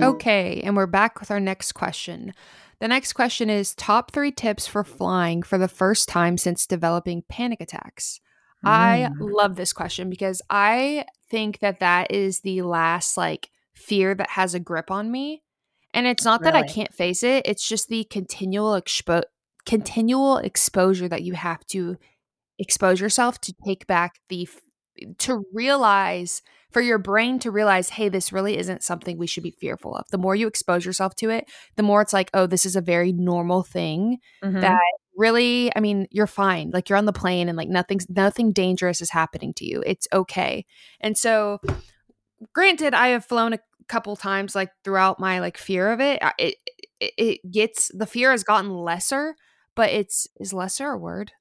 [0.02, 2.34] Okay, and we're back with our next question.
[2.80, 7.22] The next question is top three tips for flying for the first time since developing
[7.30, 8.22] panic attacks.
[8.66, 8.70] Mm.
[8.70, 14.32] I love this question because I think that that is the last like fear that
[14.32, 15.44] has a grip on me.
[15.94, 16.52] And it's not really?
[16.52, 19.24] that I can't face it, it's just the continual expo-
[19.66, 21.98] continual exposure that you have to
[22.60, 24.48] expose yourself to take back the
[25.20, 29.52] to realize for your brain to realize hey this really isn't something we should be
[29.52, 32.66] fearful of the more you expose yourself to it the more it's like oh this
[32.66, 34.60] is a very normal thing mm-hmm.
[34.60, 34.82] that
[35.18, 39.02] really i mean you're fine like you're on the plane and like nothing's nothing dangerous
[39.02, 40.66] is happening to you it's okay
[41.02, 41.60] and so
[42.54, 46.56] granted i have flown a couple times like throughout my like fear of it it
[47.00, 49.36] it, it gets the fear has gotten lesser,
[49.76, 51.32] but it's is lesser a word?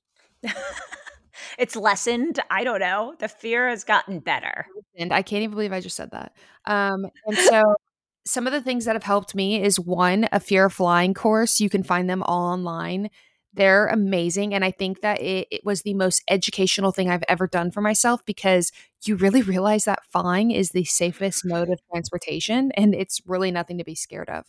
[1.59, 2.41] it's lessened.
[2.51, 3.15] I don't know.
[3.19, 4.67] The fear has gotten better.
[4.99, 6.33] And I can't even believe I just said that.
[6.65, 7.77] Um, and so
[8.25, 11.61] some of the things that have helped me is one, a fear of flying course.
[11.61, 13.11] You can find them all online.
[13.57, 14.53] They're amazing.
[14.53, 17.81] And I think that it, it, was the most educational thing I've ever done for
[17.81, 18.71] myself because
[19.07, 23.79] you really realize that flying is the safest mode of transportation and it's really nothing
[23.79, 24.45] to be scared of.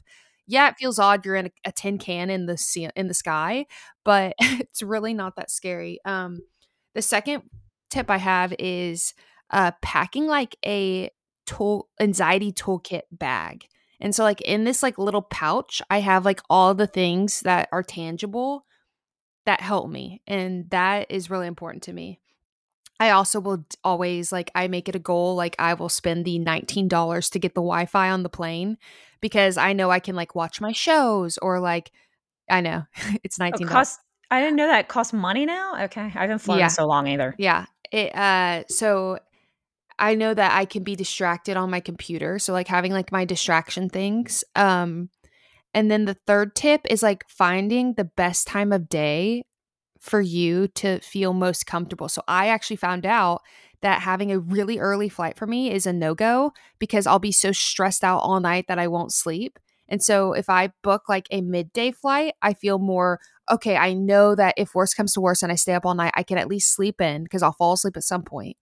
[0.45, 3.13] Yeah, it feels odd you're in a, a tin can in the sea, in the
[3.13, 3.65] sky,
[4.03, 5.99] but it's really not that scary.
[6.03, 6.41] Um,
[6.93, 7.43] the second
[7.89, 9.13] tip I have is
[9.51, 11.09] uh, packing like a
[11.45, 13.67] tool anxiety toolkit bag.
[14.01, 17.69] And so like in this like little pouch, I have like all the things that
[17.71, 18.65] are tangible
[19.47, 22.19] that help me and that is really important to me.
[22.99, 26.37] I also will always like I make it a goal like I will spend the
[26.37, 28.77] $19 to get the Wi-Fi on the plane
[29.21, 31.91] because I know I can like watch my shows or like
[32.49, 32.85] I know
[33.23, 33.61] it's $19.
[33.61, 35.83] It costs, I didn't know that it costs money now.
[35.85, 36.01] Okay.
[36.01, 36.67] I haven't flown yeah.
[36.67, 37.33] so long either.
[37.37, 37.65] Yeah.
[37.91, 39.19] It uh so
[39.97, 42.37] I know that I can be distracted on my computer.
[42.37, 44.43] So like having like my distraction things.
[44.55, 45.09] Um
[45.73, 49.43] and then the third tip is like finding the best time of day
[49.99, 52.09] for you to feel most comfortable.
[52.09, 53.41] So I actually found out
[53.81, 57.51] that having a really early flight for me is a no-go because I'll be so
[57.51, 59.59] stressed out all night that I won't sleep.
[59.87, 64.35] And so if I book like a midday flight, I feel more okay, I know
[64.35, 66.49] that if worse comes to worse and I stay up all night, I can at
[66.49, 68.57] least sleep in because I'll fall asleep at some point.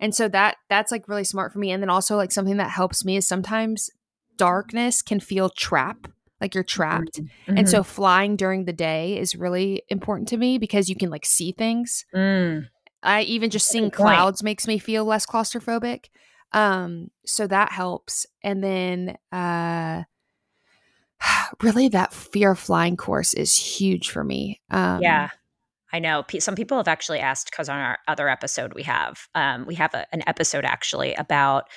[0.00, 1.70] And so that that's like really smart for me.
[1.70, 3.90] And then also like something that helps me is sometimes
[4.36, 6.08] darkness can feel trap
[6.40, 7.20] like you're trapped.
[7.20, 7.58] Mm-hmm.
[7.58, 11.26] And so flying during the day is really important to me because you can like
[11.26, 12.04] see things.
[12.14, 12.68] Mm.
[13.02, 16.06] I even just seeing clouds makes me feel less claustrophobic.
[16.52, 18.26] Um so that helps.
[18.42, 20.04] And then uh
[21.62, 24.60] really that fear of flying course is huge for me.
[24.70, 25.30] Um Yeah.
[25.92, 29.64] I know some people have actually asked because on our other episode we have um,
[29.66, 31.70] we have a, an episode actually about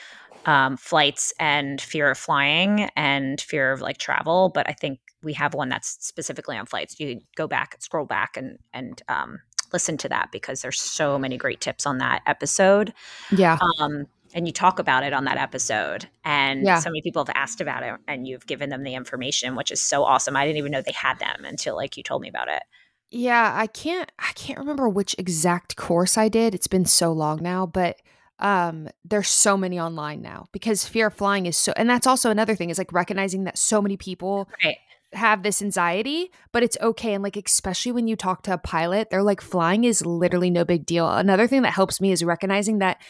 [0.46, 4.50] um, flights and fear of flying and fear of like travel.
[4.54, 7.00] But I think we have one that's specifically on flights.
[7.00, 9.40] You go back, scroll back, and and um,
[9.74, 12.94] listen to that because there's so many great tips on that episode.
[13.32, 13.58] Yeah.
[13.80, 16.78] Um, and you talk about it on that episode, and yeah.
[16.78, 19.82] so many people have asked about it, and you've given them the information, which is
[19.82, 20.36] so awesome.
[20.36, 22.62] I didn't even know they had them until like you told me about it.
[23.10, 26.54] Yeah, I can't I can't remember which exact course I did.
[26.54, 27.98] It's been so long now, but
[28.40, 32.30] um there's so many online now because fear of flying is so and that's also
[32.30, 34.78] another thing is like recognizing that so many people right.
[35.14, 39.10] have this anxiety but it's okay and like especially when you talk to a pilot
[39.10, 42.80] they're like flying is literally no big deal another thing that helps me is recognizing
[42.80, 43.02] that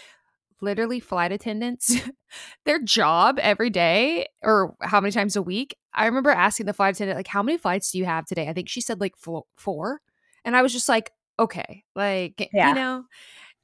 [0.62, 1.96] literally flight attendants
[2.66, 6.96] their job every day or how many times a week i remember asking the flight
[6.96, 9.14] attendant like how many flights do you have today i think she said like
[9.56, 10.02] four
[10.44, 12.70] and i was just like okay like yeah.
[12.70, 13.04] you know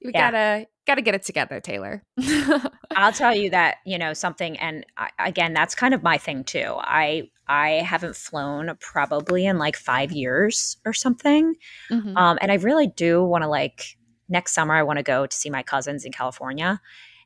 [0.03, 0.31] we yeah.
[0.31, 2.03] gotta gotta get it together taylor.
[2.95, 6.43] I'll tell you that you know something and I, again that's kind of my thing
[6.43, 6.75] too.
[6.77, 11.55] I i haven't flown probably in like five years or something
[11.91, 12.17] mm-hmm.
[12.17, 13.97] um, and i really do want to like
[14.29, 16.79] next summer i want to go to see my cousins in california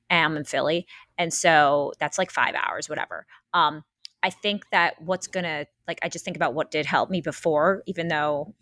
[0.10, 0.86] and i'm in philly
[1.18, 3.26] and so that's like five hours whatever.
[3.53, 3.84] Um,
[4.24, 7.84] i think that what's gonna like i just think about what did help me before
[7.86, 8.53] even though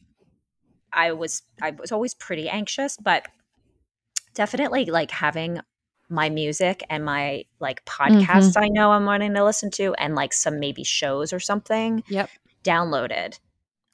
[0.93, 3.27] i was i was always pretty anxious but
[4.37, 5.59] definitely like having
[6.09, 8.63] my music and my like podcasts mm-hmm.
[8.63, 12.03] I know I'm wanting to listen to and like some maybe shows or something.
[12.07, 12.29] Yep.
[12.63, 13.39] Downloaded.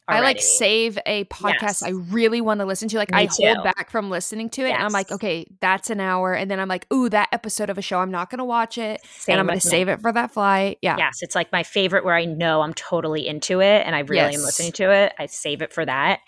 [0.09, 0.19] Already.
[0.19, 1.83] I like save a podcast yes.
[1.83, 2.97] I really want to listen to.
[2.97, 3.45] Like Me I too.
[3.45, 4.75] hold back from listening to it yes.
[4.75, 6.33] and I'm like, okay, that's an hour.
[6.33, 8.99] And then I'm like, ooh, that episode of a show, I'm not gonna watch it.
[9.05, 10.77] Same and I'm gonna save it for that flight.
[10.81, 10.97] Yeah.
[10.97, 11.19] Yes.
[11.21, 14.35] It's like my favorite where I know I'm totally into it and I really yes.
[14.35, 15.13] am listening to it.
[15.17, 16.19] I save it for that.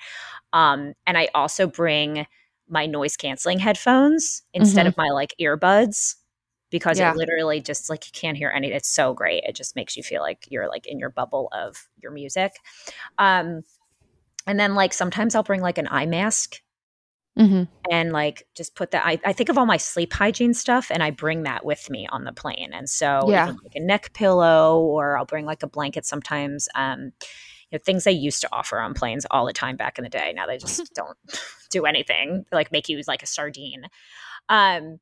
[0.53, 2.26] Um, and I also bring
[2.68, 4.88] my noise canceling headphones instead mm-hmm.
[4.89, 6.16] of my like earbuds
[6.72, 7.11] because yeah.
[7.11, 10.03] it literally just like you can't hear any it's so great it just makes you
[10.03, 12.53] feel like you're like in your bubble of your music
[13.18, 13.61] um
[14.47, 16.61] and then like sometimes i'll bring like an eye mask
[17.38, 17.63] mm-hmm.
[17.91, 21.03] and like just put that I, I think of all my sleep hygiene stuff and
[21.03, 23.47] i bring that with me on the plane and so yeah.
[23.63, 27.11] like a neck pillow or i'll bring like a blanket sometimes um
[27.76, 30.34] know, things they used to offer on planes all the time back in the day.
[30.36, 31.17] Now they just don't
[31.71, 33.86] do anything like make you like a sardine.
[34.49, 34.99] Um,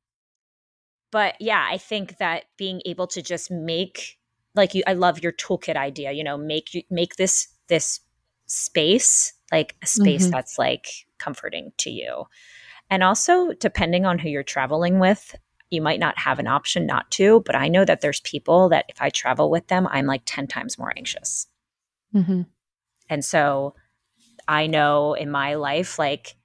[1.12, 4.18] but yeah, I think that being able to just make
[4.56, 6.12] like you, I love your toolkit idea.
[6.12, 8.00] You know, make you make this this
[8.46, 10.32] space like a space mm-hmm.
[10.32, 10.88] that's like
[11.20, 12.26] comforting to you.
[12.90, 15.36] And also, depending on who you're traveling with,
[15.70, 18.86] you might not have an option not to, but I know that there's people that
[18.90, 21.48] if I travel with them, I'm like 10 times more anxious.
[22.14, 22.42] Mm-hmm.
[23.14, 23.76] And so
[24.48, 26.36] I know in my life, like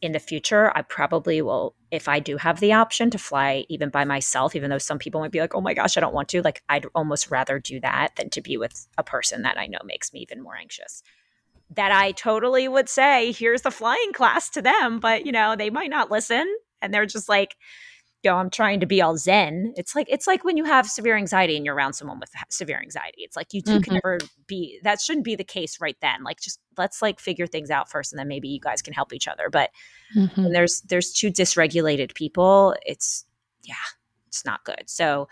[0.00, 3.88] in the future, I probably will, if I do have the option to fly even
[3.88, 6.28] by myself, even though some people might be like, oh my gosh, I don't want
[6.28, 9.66] to, like, I'd almost rather do that than to be with a person that I
[9.66, 11.02] know makes me even more anxious.
[11.70, 15.70] That I totally would say, here's the flying class to them, but you know, they
[15.70, 16.46] might not listen
[16.80, 17.56] and they're just like,
[18.24, 19.74] you know, I'm trying to be all zen.
[19.76, 22.80] It's like it's like when you have severe anxiety and you're around someone with severe
[22.80, 23.22] anxiety.
[23.22, 23.82] It's like you 2 mm-hmm.
[23.82, 24.80] can never be.
[24.82, 26.24] That shouldn't be the case right then.
[26.24, 29.12] Like just let's like figure things out first, and then maybe you guys can help
[29.12, 29.50] each other.
[29.50, 29.70] But
[30.16, 30.42] mm-hmm.
[30.42, 33.26] when there's there's two dysregulated people, it's
[33.62, 33.74] yeah,
[34.28, 34.84] it's not good.
[34.86, 35.28] So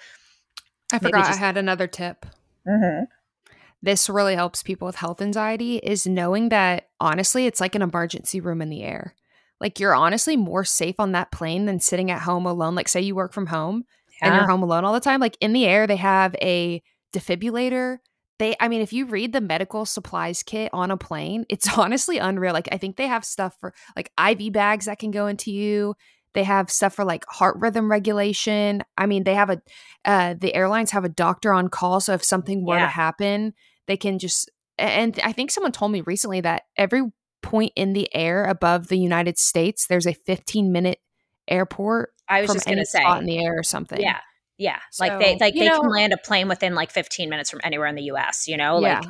[0.92, 2.26] I forgot just, I had another tip.
[2.68, 3.04] Mm-hmm.
[3.82, 8.40] This really helps people with health anxiety is knowing that honestly, it's like an emergency
[8.40, 9.14] room in the air
[9.62, 12.74] like you're honestly more safe on that plane than sitting at home alone.
[12.74, 13.84] Like say you work from home
[14.20, 14.26] yeah.
[14.26, 15.20] and you're home alone all the time.
[15.20, 16.82] Like in the air, they have a
[17.14, 17.98] defibrillator.
[18.40, 22.18] They, I mean, if you read the medical supplies kit on a plane, it's honestly
[22.18, 22.52] unreal.
[22.52, 25.94] Like I think they have stuff for like IV bags that can go into you.
[26.34, 28.82] They have stuff for like heart rhythm regulation.
[28.98, 29.62] I mean, they have a
[30.04, 32.86] uh, the airlines have a doctor on call, so if something were yeah.
[32.86, 33.54] to happen,
[33.86, 34.50] they can just.
[34.78, 37.02] And I think someone told me recently that every
[37.42, 41.00] point in the air above the United States, there's a 15 minute
[41.48, 42.14] airport.
[42.28, 44.00] I was just going to say in the air or something.
[44.00, 44.18] Yeah.
[44.58, 44.78] Yeah.
[44.90, 47.60] So, like they like they know, can land a plane within like 15 minutes from
[47.64, 48.80] anywhere in the US, you know?
[48.80, 49.00] Yeah.
[49.00, 49.08] Like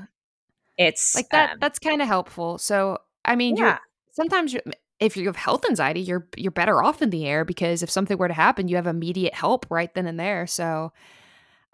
[0.79, 2.59] it's like that um, that's kind of helpful.
[2.59, 3.79] So, I mean, yeah.
[4.13, 4.63] sometimes you're,
[4.99, 8.17] if you have health anxiety, you're you're better off in the air because if something
[8.17, 10.47] were to happen, you have immediate help right then and there.
[10.47, 10.93] So,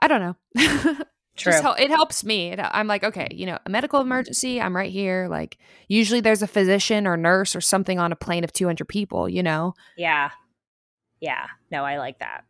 [0.01, 0.97] I don't know.
[1.39, 1.53] True.
[1.53, 2.49] Just, it helps me.
[2.53, 5.29] It, I'm like, okay, you know, a medical emergency, I'm right here.
[5.31, 9.29] Like, usually there's a physician or nurse or something on a plane of 200 people,
[9.29, 9.75] you know?
[9.97, 10.31] Yeah.
[11.21, 11.47] Yeah.
[11.71, 12.45] No, I like that.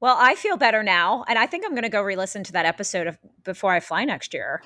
[0.00, 1.24] Well, I feel better now.
[1.26, 3.80] And I think I'm going to go re listen to that episode of before I
[3.80, 4.62] fly next year.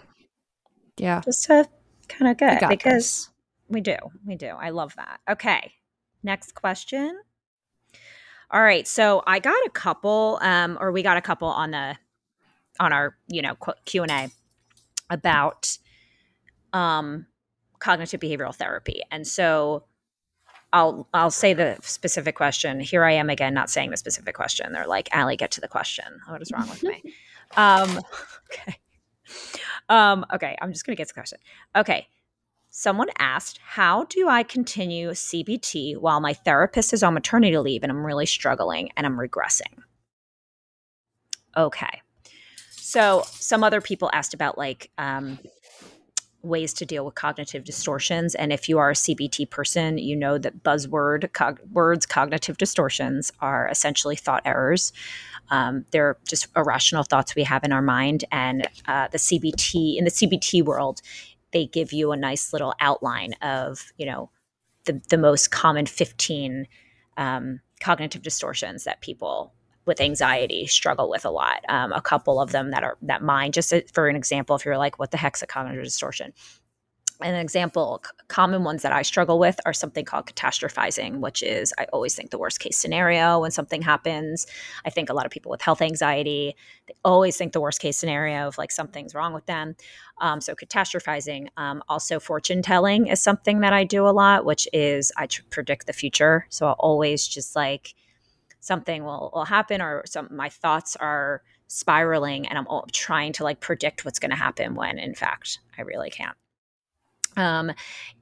[0.96, 1.20] Yeah.
[1.24, 1.68] Just to
[2.08, 3.30] kind of get because this.
[3.68, 3.96] we do.
[4.26, 4.48] We do.
[4.48, 5.20] I love that.
[5.30, 5.72] Okay.
[6.24, 7.20] Next question.
[8.50, 8.88] All right.
[8.88, 11.96] So I got a couple, um, or we got a couple on the
[12.80, 14.30] on our you know Q and A
[15.10, 15.78] about
[16.72, 17.26] um,
[17.78, 19.84] cognitive behavioral therapy, and so
[20.72, 22.80] I'll I'll say the specific question.
[22.80, 24.72] Here I am again, not saying the specific question.
[24.72, 26.04] They're like, Allie, get to the question.
[26.28, 27.02] What is wrong with me?
[27.56, 28.00] um,
[28.52, 28.76] okay.
[29.88, 31.38] Um, okay, I'm just gonna get to the question.
[31.76, 32.08] Okay.
[32.70, 37.90] Someone asked, How do I continue CBT while my therapist is on maternity leave and
[37.90, 39.82] I'm really struggling and I'm regressing?
[41.56, 42.02] Okay.
[42.88, 45.38] So some other people asked about like um,
[46.40, 50.38] ways to deal with cognitive distortions, and if you are a CBT person, you know
[50.38, 54.94] that buzzword cog- words cognitive distortions are essentially thought errors.
[55.50, 60.04] Um, they're just irrational thoughts we have in our mind, and uh, the CBT in
[60.04, 61.02] the CBT world,
[61.52, 64.30] they give you a nice little outline of you know
[64.86, 66.66] the the most common fifteen
[67.18, 69.52] um, cognitive distortions that people
[69.88, 71.64] with anxiety struggle with a lot.
[71.68, 74.78] Um, a couple of them that are that mine, just for an example, if you're
[74.78, 76.32] like, what the heck's a cognitive distortion?
[77.20, 81.86] An example, common ones that I struggle with are something called catastrophizing, which is I
[81.92, 84.46] always think the worst case scenario when something happens.
[84.84, 86.54] I think a lot of people with health anxiety,
[86.86, 89.74] they always think the worst case scenario of like something's wrong with them.
[90.20, 91.48] Um, so catastrophizing.
[91.56, 95.88] Um, also, fortune telling is something that I do a lot, which is I predict
[95.88, 96.46] the future.
[96.50, 97.94] So I'll always just like,
[98.60, 103.60] something will, will happen or some my thoughts are spiraling and I'm trying to like
[103.60, 106.36] predict what's going to happen when in fact I really can't.
[107.36, 107.72] Um,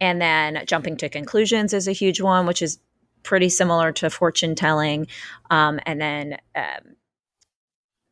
[0.00, 2.78] and then jumping to conclusions is a huge one, which is
[3.22, 5.06] pretty similar to fortune telling.
[5.50, 6.96] Um, and then um,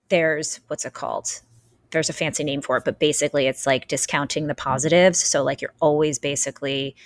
[0.09, 1.29] there's what's it called?
[1.91, 5.19] There's a fancy name for it, but basically it's like discounting the positives.
[5.19, 6.97] So like you're always basically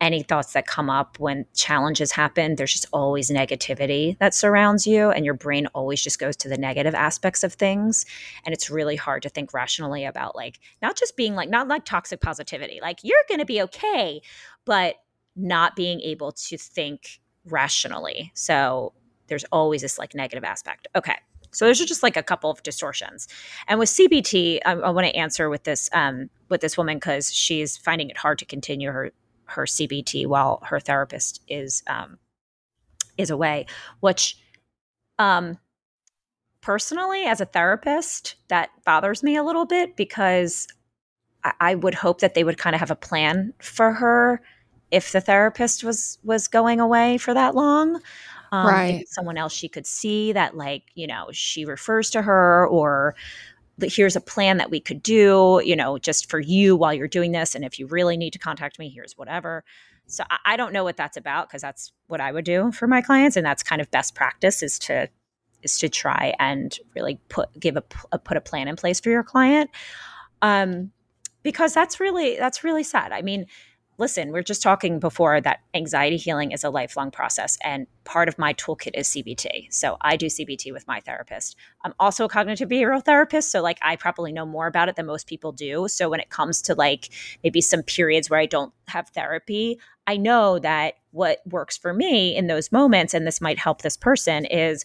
[0.00, 5.10] any thoughts that come up when challenges happen, there's just always negativity that surrounds you,
[5.10, 8.04] and your brain always just goes to the negative aspects of things.
[8.44, 11.84] And it's really hard to think rationally about, like, not just being like, not like
[11.84, 14.20] toxic positivity, like, you're going to be okay,
[14.64, 14.96] but
[15.34, 18.32] not being able to think rationally.
[18.34, 18.92] So
[19.28, 20.88] there's always this like negative aspect.
[20.96, 21.16] Okay.
[21.52, 23.28] So those are just like a couple of distortions.
[23.68, 27.32] And with CBT, I, I want to answer with this um, with this woman because
[27.32, 29.12] she's finding it hard to continue her
[29.46, 32.18] her CBT while her therapist is um,
[33.16, 33.66] is away.
[34.00, 34.38] Which,
[35.18, 35.58] um,
[36.60, 40.68] personally, as a therapist, that bothers me a little bit because
[41.44, 44.42] I, I would hope that they would kind of have a plan for her
[44.90, 48.00] if the therapist was was going away for that long.
[48.52, 49.08] Um, right.
[49.08, 53.14] Someone else she could see that, like, you know, she refers to her or
[53.80, 57.32] here's a plan that we could do, you know, just for you while you're doing
[57.32, 57.54] this.
[57.54, 59.64] And if you really need to contact me, here's whatever.
[60.06, 62.86] So I, I don't know what that's about because that's what I would do for
[62.86, 65.08] my clients, and that's kind of best practice is to
[65.62, 69.10] is to try and really put give a, a put a plan in place for
[69.10, 69.70] your client,
[70.42, 70.92] um,
[71.42, 73.12] because that's really that's really sad.
[73.12, 73.46] I mean,
[73.98, 77.56] listen, we're just talking before that anxiety healing is a lifelong process.
[77.62, 79.72] And part of my toolkit is CBT.
[79.72, 81.56] So I do CBT with my therapist.
[81.84, 83.50] I'm also a cognitive behavioral therapist.
[83.50, 85.88] So, like, I probably know more about it than most people do.
[85.88, 87.10] So, when it comes to like
[87.42, 92.36] maybe some periods where I don't have therapy, I know that what works for me
[92.36, 94.84] in those moments, and this might help this person, is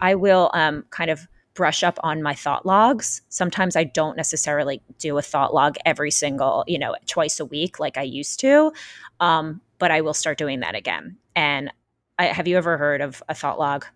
[0.00, 1.28] I will um, kind of
[1.58, 3.20] brush up on my thought logs.
[3.30, 7.80] Sometimes I don't necessarily do a thought log every single, you know, twice a week
[7.80, 8.72] like I used to,
[9.18, 11.16] um, but I will start doing that again.
[11.34, 11.72] And
[12.16, 13.86] I, have you ever heard of a thought log?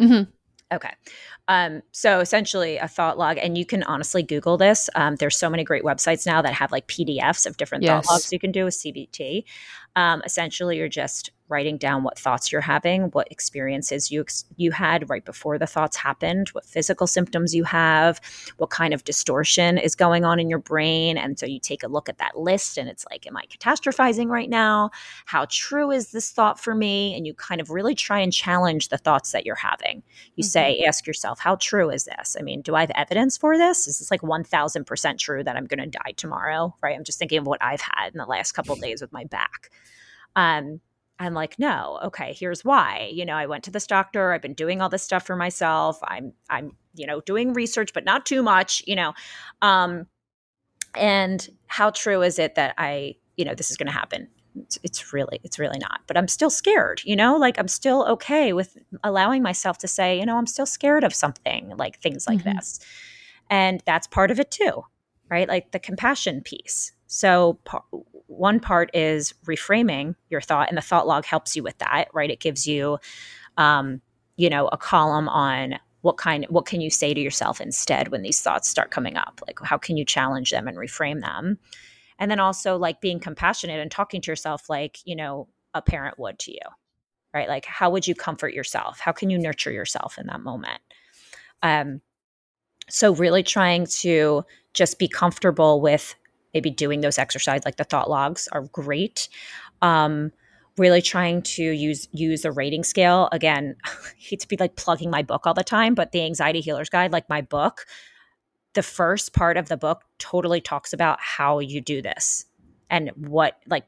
[0.00, 0.30] Mm-hmm.
[0.74, 0.90] Okay.
[1.48, 4.88] Um, so essentially a thought log, and you can honestly Google this.
[4.94, 8.06] Um, there's so many great websites now that have like PDFs of different yes.
[8.06, 9.44] thought logs you can do with CBT.
[9.96, 14.24] Um, essentially, you're just writing down what thoughts you're having, what experiences you
[14.56, 18.20] you had right before the thoughts happened, what physical symptoms you have,
[18.56, 21.88] what kind of distortion is going on in your brain, and so you take a
[21.88, 24.90] look at that list and it's like am I catastrophizing right now?
[25.26, 27.14] How true is this thought for me?
[27.16, 30.02] And you kind of really try and challenge the thoughts that you're having.
[30.34, 30.48] You mm-hmm.
[30.48, 32.36] say ask yourself how true is this?
[32.38, 33.86] I mean, do I have evidence for this?
[33.86, 36.96] Is this like 1000% true that I'm going to die tomorrow, right?
[36.96, 39.70] I'm just thinking of what I've had in the last couple days with my back.
[40.34, 40.80] Um,
[41.18, 43.10] I'm like, no, okay, here's why.
[43.12, 45.98] You know, I went to this doctor, I've been doing all this stuff for myself.
[46.04, 49.14] I'm I'm, you know, doing research, but not too much, you know.
[49.62, 50.06] Um,
[50.94, 54.28] and how true is it that I, you know, this is gonna happen?
[54.56, 56.00] It's, it's really, it's really not.
[56.06, 60.18] But I'm still scared, you know, like I'm still okay with allowing myself to say,
[60.18, 62.56] you know, I'm still scared of something, like things like mm-hmm.
[62.56, 62.80] this.
[63.50, 64.82] And that's part of it too,
[65.30, 65.48] right?
[65.48, 66.92] Like the compassion piece.
[67.06, 67.58] So
[68.26, 72.30] one part is reframing your thought, and the thought log helps you with that, right?
[72.30, 72.98] It gives you,
[73.56, 74.00] um,
[74.36, 78.22] you know, a column on what kind, what can you say to yourself instead when
[78.22, 79.40] these thoughts start coming up?
[79.46, 81.58] Like, how can you challenge them and reframe them?
[82.18, 86.18] And then also like being compassionate and talking to yourself like, you know, a parent
[86.18, 86.60] would to you,
[87.34, 87.48] right?
[87.48, 89.00] Like, how would you comfort yourself?
[89.00, 90.80] How can you nurture yourself in that moment?
[91.62, 92.00] Um,
[92.88, 96.14] so really trying to just be comfortable with
[96.54, 99.28] maybe doing those exercises like the thought logs are great.
[99.82, 100.32] Um,
[100.78, 103.28] really trying to use use a rating scale.
[103.32, 106.60] Again I hate to be like plugging my book all the time but the anxiety
[106.60, 107.86] healers guide like my book
[108.76, 112.44] the first part of the book totally talks about how you do this
[112.90, 113.86] and what like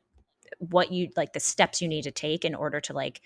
[0.59, 3.21] what you like the steps you need to take in order to like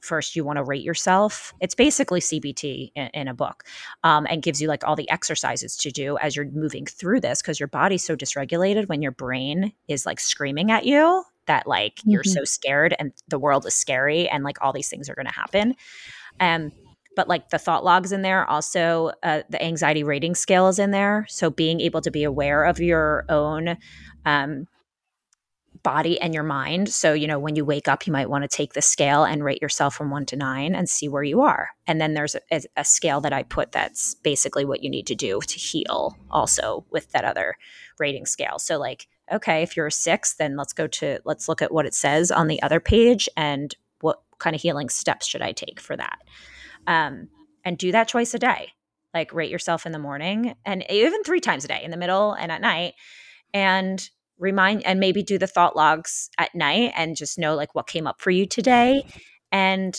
[0.00, 3.64] first you want to rate yourself it's basically cbt in, in a book
[4.04, 7.42] um, and gives you like all the exercises to do as you're moving through this
[7.42, 11.96] because your body's so dysregulated when your brain is like screaming at you that like
[11.96, 12.10] mm-hmm.
[12.10, 15.26] you're so scared and the world is scary and like all these things are going
[15.26, 15.74] to happen
[16.40, 16.72] um
[17.14, 20.90] but like the thought logs in there also uh, the anxiety rating scale is in
[20.90, 23.76] there so being able to be aware of your own
[24.26, 24.66] um,
[25.86, 26.88] body and your mind.
[26.88, 29.44] So, you know, when you wake up, you might want to take the scale and
[29.44, 31.68] rate yourself from one to nine and see where you are.
[31.86, 35.14] And then there's a, a, scale that I put that's basically what you need to
[35.14, 37.56] do to heal also with that other
[38.00, 38.58] rating scale.
[38.58, 41.86] So, like, okay, if you're a six, then let's go to, let's look at what
[41.86, 45.78] it says on the other page and what kind of healing steps should I take
[45.78, 46.18] for that.
[46.88, 47.28] Um,
[47.64, 48.72] and do that twice a day.
[49.14, 52.32] Like, rate yourself in the morning and even three times a day in the middle
[52.32, 52.94] and at night.
[53.54, 57.86] And remind and maybe do the thought logs at night and just know like what
[57.86, 59.06] came up for you today.
[59.52, 59.98] And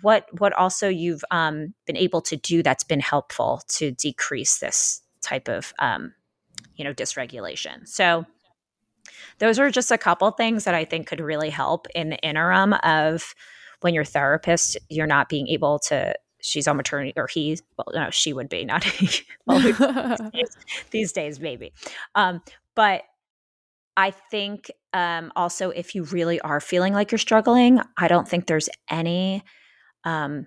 [0.00, 5.02] what what also you've um, been able to do that's been helpful to decrease this
[5.20, 6.14] type of um,
[6.76, 7.86] you know dysregulation.
[7.86, 8.26] So
[9.38, 12.72] those are just a couple things that i think could really help in the interim
[12.84, 13.34] of
[13.80, 18.10] when your therapist you're not being able to she's on maternity or he well no
[18.10, 18.84] she would be not
[19.46, 19.60] well,
[20.32, 20.56] these,
[20.90, 21.72] these, days maybe.
[22.14, 22.42] Um,
[22.74, 23.02] but
[23.96, 28.46] I think um, also if you really are feeling like you're struggling, I don't think
[28.46, 29.42] there's any.
[30.04, 30.46] Um,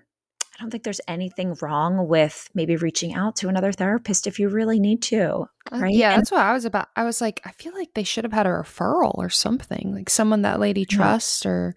[0.54, 4.48] I don't think there's anything wrong with maybe reaching out to another therapist if you
[4.48, 5.46] really need to.
[5.70, 5.94] Uh, right?
[5.94, 6.88] yeah, and, that's what I was about.
[6.96, 10.08] I was like, I feel like they should have had a referral or something, like
[10.08, 11.74] someone that lady trusts or.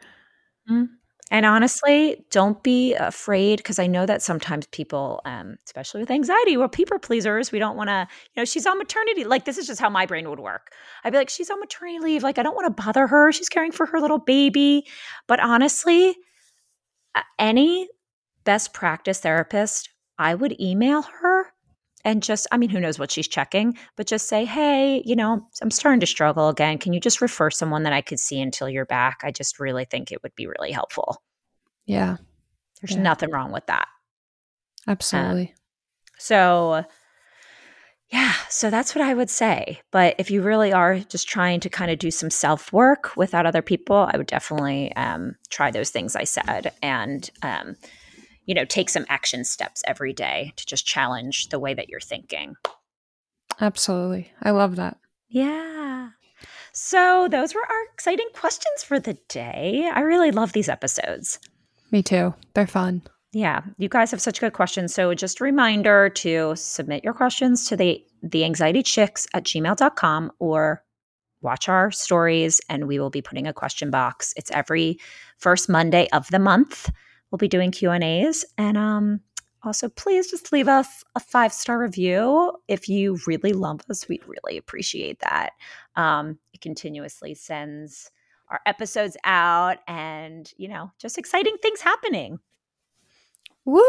[0.70, 0.94] Mm-hmm.
[1.32, 6.58] And honestly, don't be afraid because I know that sometimes people, um, especially with anxiety,
[6.58, 7.52] we're people pleasers.
[7.52, 9.24] We don't want to, you know, she's on maternity.
[9.26, 10.72] Like, this is just how my brain would work.
[11.04, 12.24] I'd be like, she's on maternity leave.
[12.24, 13.32] Like, I don't want to bother her.
[13.32, 14.88] She's caring for her little baby.
[15.28, 16.16] But honestly,
[17.38, 17.88] any
[18.44, 21.54] best practice therapist, I would email her
[22.06, 25.46] and just, I mean, who knows what she's checking, but just say, hey, you know,
[25.62, 26.78] I'm starting to struggle again.
[26.78, 29.20] Can you just refer someone that I could see until you're back?
[29.24, 31.22] I just really think it would be really helpful.
[31.86, 32.18] Yeah.
[32.82, 33.04] There's Yeah.
[33.04, 33.88] nothing wrong with that.
[34.88, 35.54] Absolutely.
[36.18, 36.86] So,
[38.10, 39.82] yeah, so that's what I would say.
[39.92, 43.46] But if you really are just trying to kind of do some self work without
[43.46, 47.76] other people, I would definitely um, try those things I said and, um,
[48.50, 52.00] you know, take some action steps every day to just challenge the way that you're
[52.00, 52.56] thinking.
[53.62, 54.32] Absolutely.
[54.42, 54.98] I love that.
[55.28, 56.10] Yeah.
[56.72, 59.88] So, those were our exciting questions for the day.
[59.94, 61.38] I really love these episodes.
[61.92, 62.34] Me too.
[62.56, 63.04] They're fun.
[63.34, 64.96] Yeah, you guys have such good questions.
[64.96, 70.32] So just a reminder to submit your questions to the the anxiety chicks at gmail.com
[70.40, 70.84] or
[71.42, 74.34] watch our stories and we will be putting a question box.
[74.36, 75.00] It's every
[75.38, 76.90] first Monday of the month.
[77.32, 78.46] We'll be doing Q and A's.
[78.58, 79.22] And um
[79.64, 82.54] also please just leave us a five star review.
[82.68, 85.52] If you really love us, we'd really appreciate that.
[85.96, 88.10] Um, it continuously sends
[88.50, 92.40] our episodes out and you know, just exciting things happening.
[93.66, 93.82] Woo.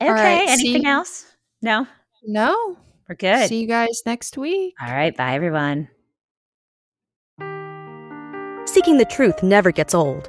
[0.00, 0.08] Okay.
[0.08, 1.26] All right, anything see- else?
[1.62, 1.86] No,
[2.24, 2.76] No.
[3.08, 3.48] we're good.
[3.48, 4.74] See you guys next week.
[4.80, 5.16] All right.
[5.16, 5.88] Bye, everyone.
[8.66, 10.28] Seeking the truth never gets old.